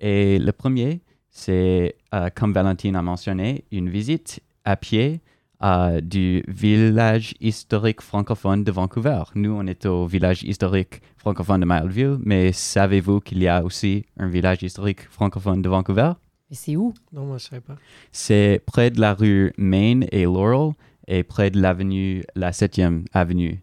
Et 0.00 0.38
le 0.38 0.52
premier, 0.52 1.00
c'est, 1.30 1.96
euh, 2.14 2.28
comme 2.34 2.52
Valentine 2.52 2.94
a 2.94 3.00
mentionné, 3.00 3.64
une 3.72 3.88
visite 3.88 4.40
à 4.66 4.76
pied 4.76 5.22
euh, 5.62 6.02
du 6.02 6.44
village 6.46 7.32
historique 7.40 8.02
francophone 8.02 8.64
de 8.64 8.70
Vancouver. 8.70 9.22
Nous, 9.34 9.52
on 9.52 9.66
est 9.66 9.86
au 9.86 10.04
village 10.04 10.42
historique 10.42 11.00
francophone 11.16 11.62
de 11.62 11.66
Mildeville, 11.66 12.18
mais 12.22 12.52
savez-vous 12.52 13.20
qu'il 13.20 13.42
y 13.42 13.48
a 13.48 13.64
aussi 13.64 14.04
un 14.18 14.28
village 14.28 14.62
historique 14.62 15.08
francophone 15.08 15.62
de 15.62 15.70
Vancouver? 15.70 16.12
Mais 16.50 16.56
c'est 16.56 16.76
où? 16.76 16.92
Non, 17.14 17.24
moi, 17.24 17.38
je 17.38 17.46
ne 17.46 17.48
savais 17.48 17.62
pas. 17.62 17.76
C'est 18.12 18.60
près 18.66 18.90
de 18.90 19.00
la 19.00 19.14
rue 19.14 19.54
Main 19.56 20.00
et 20.12 20.24
Laurel 20.24 20.74
et 21.08 21.24
près 21.24 21.50
de 21.50 21.60
l'avenue, 21.60 22.22
la 22.36 22.52
7e 22.52 23.04
avenue. 23.12 23.62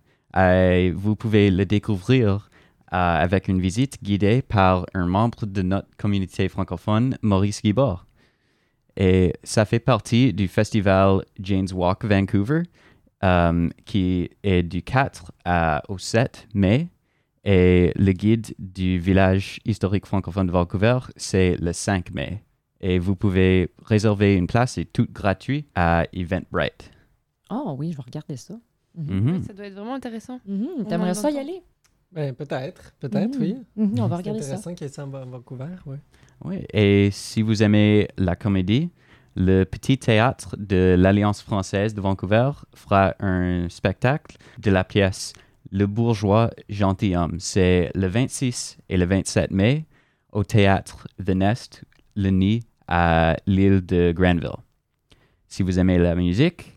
Vous 0.96 1.16
pouvez 1.16 1.50
le 1.52 1.66
découvrir 1.66 2.50
euh, 2.92 2.98
avec 2.98 3.48
une 3.48 3.62
visite 3.62 4.04
guidée 4.04 4.42
par 4.42 4.86
un 4.94 5.06
membre 5.08 5.46
de 5.46 5.62
notre 5.62 5.88
communauté 5.98 6.50
francophone, 6.50 7.18
Maurice 7.22 7.62
Guibord. 7.62 8.06
Et 8.98 9.34
ça 9.44 9.66
fait 9.66 9.80
partie 9.80 10.34
du 10.34 10.48
festival 10.48 11.24
Jane's 11.40 11.72
Walk 11.74 12.04
Vancouver, 12.06 12.64
euh, 13.24 13.70
qui 13.86 14.30
est 14.44 14.64
du 14.64 14.82
4 14.82 15.32
à- 15.46 15.82
au 15.90 15.98
7 15.98 16.48
mai. 16.54 16.90
Et 17.44 17.92
le 17.96 18.12
guide 18.12 18.56
du 18.58 18.98
village 18.98 19.60
historique 19.66 20.06
francophone 20.08 20.48
de 20.48 20.52
Vancouver, 20.52 21.00
c'est 21.16 21.58
le 21.62 21.74
5 21.74 22.12
mai. 22.14 22.44
Et 22.82 22.98
vous 23.00 23.16
pouvez 23.16 23.70
réserver 23.84 24.36
une 24.36 24.48
place, 24.48 24.74
c'est 24.74 24.86
tout 24.92 25.08
gratuit 25.12 25.66
à 25.76 26.06
Eventbrite. 26.14 26.92
Oh 27.50 27.76
oui, 27.78 27.92
je 27.92 27.98
vais 27.98 28.04
regarder 28.04 28.38
ça. 28.38 28.56
Mhm. 28.96 29.20
Mhm. 29.20 29.36
Oui, 29.38 29.44
ça 29.44 29.54
doit 29.54 29.66
être 29.66 29.74
vraiment 29.74 29.94
intéressant. 29.96 30.40
Mhm, 30.46 30.68
On 30.80 30.84
T'aimerais 30.86 31.14
ça 31.14 31.30
y 31.32 31.38
aller? 31.38 31.62
Ben, 32.12 32.34
peut-être. 32.34 32.94
Peut-être, 33.00 33.36
Mhm. 33.38 33.42
oui. 33.42 33.56
On 33.78 33.84
va 34.08 34.16
C'est 34.16 34.16
regarder 34.22 34.42
ça. 34.42 34.46
intéressant 34.48 34.74
qu'il 34.74 34.88
y 34.88 34.90
ait 34.90 34.94
ça 34.94 35.04
à 35.04 35.06
Va- 35.06 35.26
Vancouver, 35.26 35.76
oui. 35.86 35.98
Oui, 36.44 36.66
et 36.74 37.10
si 37.12 37.42
vous 37.42 37.62
aimez 37.64 38.08
la 38.18 38.36
comédie, 38.36 38.90
le 39.36 39.64
petit 39.66 39.98
théâtre 39.98 40.56
de 40.58 40.96
l'Alliance 40.98 41.42
française 41.42 41.94
de 41.94 42.02
Vancouver 42.02 42.52
fera 42.74 43.16
un 43.20 43.68
spectacle 43.70 44.38
de 44.60 44.72
la 44.72 44.84
pièce 44.84 45.34
Le 45.72 45.88
bourgeois 45.88 46.52
gentilhomme. 46.70 47.38
C'est 47.40 47.90
le 47.96 48.08
26 48.08 48.78
et 48.88 48.98
le 48.98 49.06
27 49.06 49.50
mai 49.52 49.86
au 50.32 50.44
théâtre 50.44 51.08
The 51.26 51.32
Nest, 51.32 51.84
le 52.16 52.30
nid 52.30 52.62
à 52.88 53.36
l'île 53.48 53.84
de 53.86 54.14
Granville. 54.16 54.56
Si 55.48 55.64
vous 55.64 55.80
aimez 55.80 55.98
la 55.98 56.16
musique, 56.16 56.75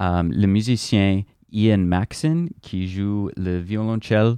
euh, 0.00 0.22
le 0.22 0.46
musicien 0.46 1.22
Ian 1.50 1.78
Maxon, 1.78 2.48
qui 2.62 2.88
joue 2.88 3.30
le 3.36 3.58
violoncelle, 3.58 4.36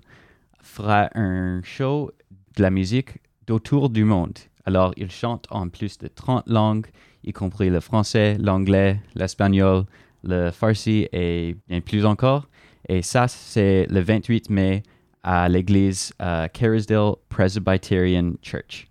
fera 0.62 1.08
un 1.14 1.62
show 1.62 2.10
de 2.56 2.62
la 2.62 2.70
musique 2.70 3.18
d'autour 3.46 3.90
du 3.90 4.04
monde. 4.04 4.38
Alors, 4.66 4.92
il 4.96 5.10
chante 5.10 5.46
en 5.50 5.68
plus 5.68 5.98
de 5.98 6.08
30 6.08 6.44
langues, 6.46 6.86
y 7.24 7.32
compris 7.32 7.70
le 7.70 7.80
français, 7.80 8.36
l'anglais, 8.38 9.00
l'espagnol, 9.14 9.84
le 10.22 10.50
farsi 10.50 11.08
et 11.12 11.56
bien 11.68 11.80
plus 11.80 12.04
encore. 12.04 12.48
Et 12.88 13.02
ça, 13.02 13.28
c'est 13.28 13.86
le 13.90 14.00
28 14.00 14.50
mai 14.50 14.82
à 15.22 15.48
l'église 15.48 16.12
euh, 16.22 16.48
Carisdale 16.48 17.14
Presbyterian 17.28 18.32
Church. 18.42 18.88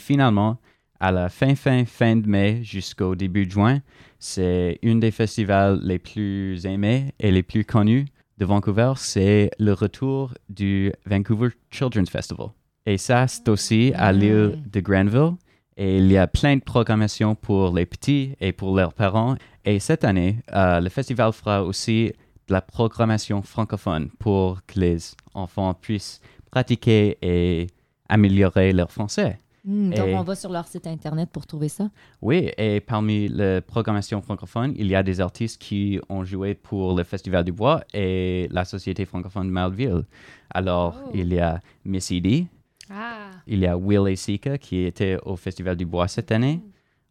Finalement, 0.00 0.58
à 1.00 1.12
la 1.12 1.28
fin, 1.28 1.54
fin, 1.54 1.84
fin 1.84 2.16
de 2.16 2.28
mai 2.28 2.60
jusqu'au 2.62 3.14
début 3.14 3.46
de 3.46 3.50
juin, 3.50 3.80
c'est 4.18 4.78
une 4.82 5.00
des 5.00 5.10
festivals 5.10 5.80
les 5.82 5.98
plus 5.98 6.66
aimés 6.66 7.12
et 7.20 7.30
les 7.30 7.42
plus 7.42 7.64
connus 7.64 8.06
de 8.38 8.44
Vancouver. 8.44 8.92
C'est 8.96 9.50
le 9.58 9.72
retour 9.72 10.34
du 10.48 10.92
Vancouver 11.06 11.50
Children's 11.70 12.10
Festival. 12.10 12.48
Et 12.86 12.98
ça, 12.98 13.28
c'est 13.28 13.48
aussi 13.48 13.92
à 13.94 14.12
l'île 14.12 14.62
de 14.70 14.80
Granville. 14.80 15.34
Et 15.76 15.98
il 15.98 16.10
y 16.10 16.16
a 16.16 16.26
plein 16.26 16.56
de 16.56 16.62
programmations 16.62 17.36
pour 17.36 17.74
les 17.74 17.86
petits 17.86 18.34
et 18.40 18.52
pour 18.52 18.74
leurs 18.76 18.92
parents. 18.92 19.36
Et 19.64 19.78
cette 19.78 20.02
année, 20.02 20.38
euh, 20.52 20.80
le 20.80 20.88
festival 20.88 21.32
fera 21.32 21.62
aussi 21.62 22.12
de 22.48 22.52
la 22.52 22.60
programmation 22.60 23.42
francophone 23.42 24.10
pour 24.18 24.64
que 24.66 24.80
les 24.80 24.98
enfants 25.34 25.74
puissent 25.74 26.20
pratiquer 26.50 27.18
et 27.22 27.68
améliorer 28.08 28.72
leur 28.72 28.90
français. 28.90 29.38
Hmm, 29.64 29.90
donc, 29.90 30.06
Et- 30.08 30.14
on 30.14 30.22
va 30.22 30.34
sur 30.34 30.50
leur 30.50 30.66
site 30.66 30.86
Internet 30.86 31.30
pour 31.30 31.46
trouver 31.46 31.68
ça. 31.68 31.90
Oui, 32.22 32.50
et 32.56 32.80
parmi 32.80 33.28
la 33.28 33.60
programmation 33.60 34.22
francophone, 34.22 34.72
il 34.76 34.86
y 34.86 34.94
a 34.94 35.02
des 35.02 35.20
artistes 35.20 35.60
qui 35.60 36.00
ont 36.08 36.24
joué 36.24 36.54
pour 36.54 36.96
le 36.96 37.02
Festival 37.04 37.44
du 37.44 37.52
Bois 37.52 37.82
et 37.92 38.48
la 38.50 38.64
Société 38.64 39.04
francophone 39.04 39.46
de 39.48 39.52
Malville. 39.52 40.04
Alors, 40.50 41.02
Oh. 41.06 41.10
il 41.14 41.32
y 41.32 41.40
a 41.40 41.60
Miss 41.84 42.10
Edie, 42.10 42.46
Ah, 42.90 43.30
il 43.46 43.58
y 43.58 43.66
a 43.66 43.76
Will 43.76 44.08
et 44.10 44.16
Sika 44.16 44.56
qui 44.56 44.84
était 44.84 45.18
au 45.26 45.36
Festival 45.36 45.76
du 45.76 45.84
Bois 45.84 46.08
cette 46.08 46.32
année. 46.32 46.62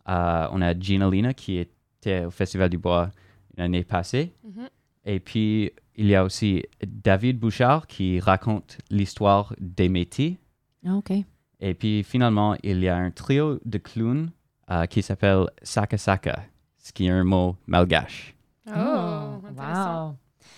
Euh, 0.09 0.47
on 0.51 0.61
a 0.61 0.73
Gina 0.79 1.07
Lina 1.09 1.33
qui 1.35 1.57
était 1.57 2.25
au 2.25 2.31
Festival 2.31 2.69
du 2.69 2.77
Bois 2.79 3.11
l'année 3.57 3.83
passée. 3.83 4.33
mhm. 4.43 4.67
Et 5.05 5.19
puis, 5.19 5.71
il 5.95 6.07
y 6.07 6.15
a 6.15 6.23
aussi 6.23 6.63
David 6.85 7.37
Bouchard 7.39 7.85
qui 7.87 8.19
raconte 8.19 8.79
l'histoire 8.89 9.53
des 9.59 9.87
métiers. 9.89 10.37
Ah, 10.85 10.95
OK. 10.95 11.11
Et 11.59 11.73
puis 11.73 12.03
finalement, 12.03 12.55
il 12.63 12.79
y 12.81 12.87
a 12.87 12.95
un 12.95 13.11
trio 13.11 13.59
de 13.65 13.77
clowns 13.77 14.31
euh, 14.69 14.85
qui 14.85 15.01
s'appelle 15.01 15.45
Saka 15.63 15.97
Saka, 15.97 16.43
ce 16.77 16.91
qui 16.91 17.07
est 17.07 17.09
un 17.09 17.23
mot 17.23 17.55
malgache. 17.67 18.35
Oh, 18.67 19.41
intéressant. 19.49 20.09
wow. 20.09 20.15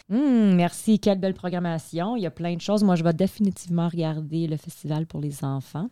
Hmm, 0.09 0.55
merci, 0.55 0.99
quelle 0.99 1.19
belle 1.19 1.35
programmation. 1.35 2.15
Il 2.15 2.23
y 2.23 2.25
a 2.25 2.31
plein 2.31 2.55
de 2.55 2.61
choses. 2.61 2.83
Moi, 2.83 2.95
je 2.95 3.03
vais 3.03 3.13
définitivement 3.13 3.87
regarder 3.87 4.47
le 4.47 4.57
festival 4.57 5.05
pour 5.05 5.19
les 5.19 5.43
enfants. 5.43 5.87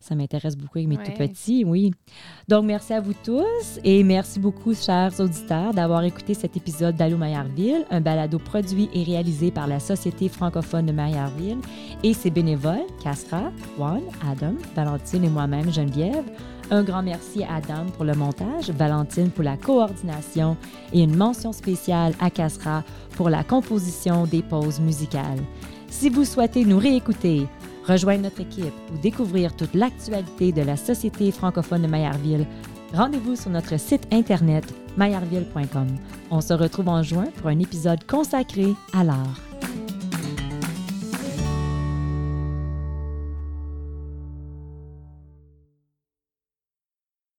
Ça 0.00 0.16
m'intéresse 0.16 0.56
beaucoup 0.56 0.78
avec 0.78 0.88
mes 0.88 0.96
Ouais. 0.98 1.04
tout 1.04 1.12
petits, 1.12 1.64
oui. 1.64 1.92
Donc, 2.48 2.64
merci 2.64 2.92
à 2.92 3.00
vous 3.00 3.14
tous 3.24 3.78
et 3.84 4.02
merci 4.02 4.40
beaucoup, 4.40 4.74
chers 4.74 5.20
auditeurs, 5.20 5.72
d'avoir 5.72 6.02
écouté 6.02 6.34
cet 6.34 6.56
épisode 6.56 6.96
d'Allô 6.96 7.16
Maillardville, 7.16 7.86
un 7.92 8.00
balado 8.00 8.40
produit 8.40 8.88
et 8.92 9.04
réalisé 9.04 9.52
par 9.52 9.68
la 9.68 9.78
Société 9.78 10.28
francophone 10.28 10.86
de 10.86 10.92
Maillardville 10.92 11.58
et 12.02 12.12
ses 12.12 12.30
bénévoles, 12.30 12.82
Castra, 13.04 13.52
Juan, 13.76 14.02
Adam, 14.28 14.54
Valentine 14.74 15.22
et 15.24 15.30
moi-même, 15.30 15.72
Geneviève. 15.72 16.24
Un 16.70 16.82
grand 16.82 17.02
merci 17.02 17.44
à 17.44 17.56
Adam 17.56 17.84
pour 17.94 18.04
le 18.06 18.14
montage, 18.14 18.70
Valentine 18.70 19.30
pour 19.30 19.44
la 19.44 19.58
coordination 19.58 20.56
et 20.94 21.02
une 21.02 21.14
mention 21.14 21.52
spéciale 21.52 22.14
à 22.20 22.30
Castra 22.30 22.82
pour 23.16 23.30
la 23.30 23.44
composition 23.44 24.24
des 24.26 24.42
pauses 24.42 24.80
musicales. 24.80 25.40
Si 25.88 26.10
vous 26.10 26.24
souhaitez 26.24 26.64
nous 26.64 26.78
réécouter, 26.78 27.46
rejoindre 27.86 28.22
notre 28.22 28.40
équipe 28.40 28.74
ou 28.92 28.98
découvrir 28.98 29.54
toute 29.54 29.74
l'actualité 29.74 30.52
de 30.52 30.62
la 30.62 30.76
Société 30.76 31.30
francophone 31.30 31.82
de 31.82 31.86
Maillardville, 31.86 32.46
rendez-vous 32.92 33.36
sur 33.36 33.50
notre 33.50 33.78
site 33.78 34.06
internet 34.12 34.64
maillardville.com. 34.96 35.86
On 36.30 36.40
se 36.40 36.54
retrouve 36.54 36.88
en 36.88 37.02
juin 37.02 37.26
pour 37.36 37.48
un 37.48 37.58
épisode 37.58 38.04
consacré 38.06 38.74
à 38.92 39.04
l'art. 39.04 39.53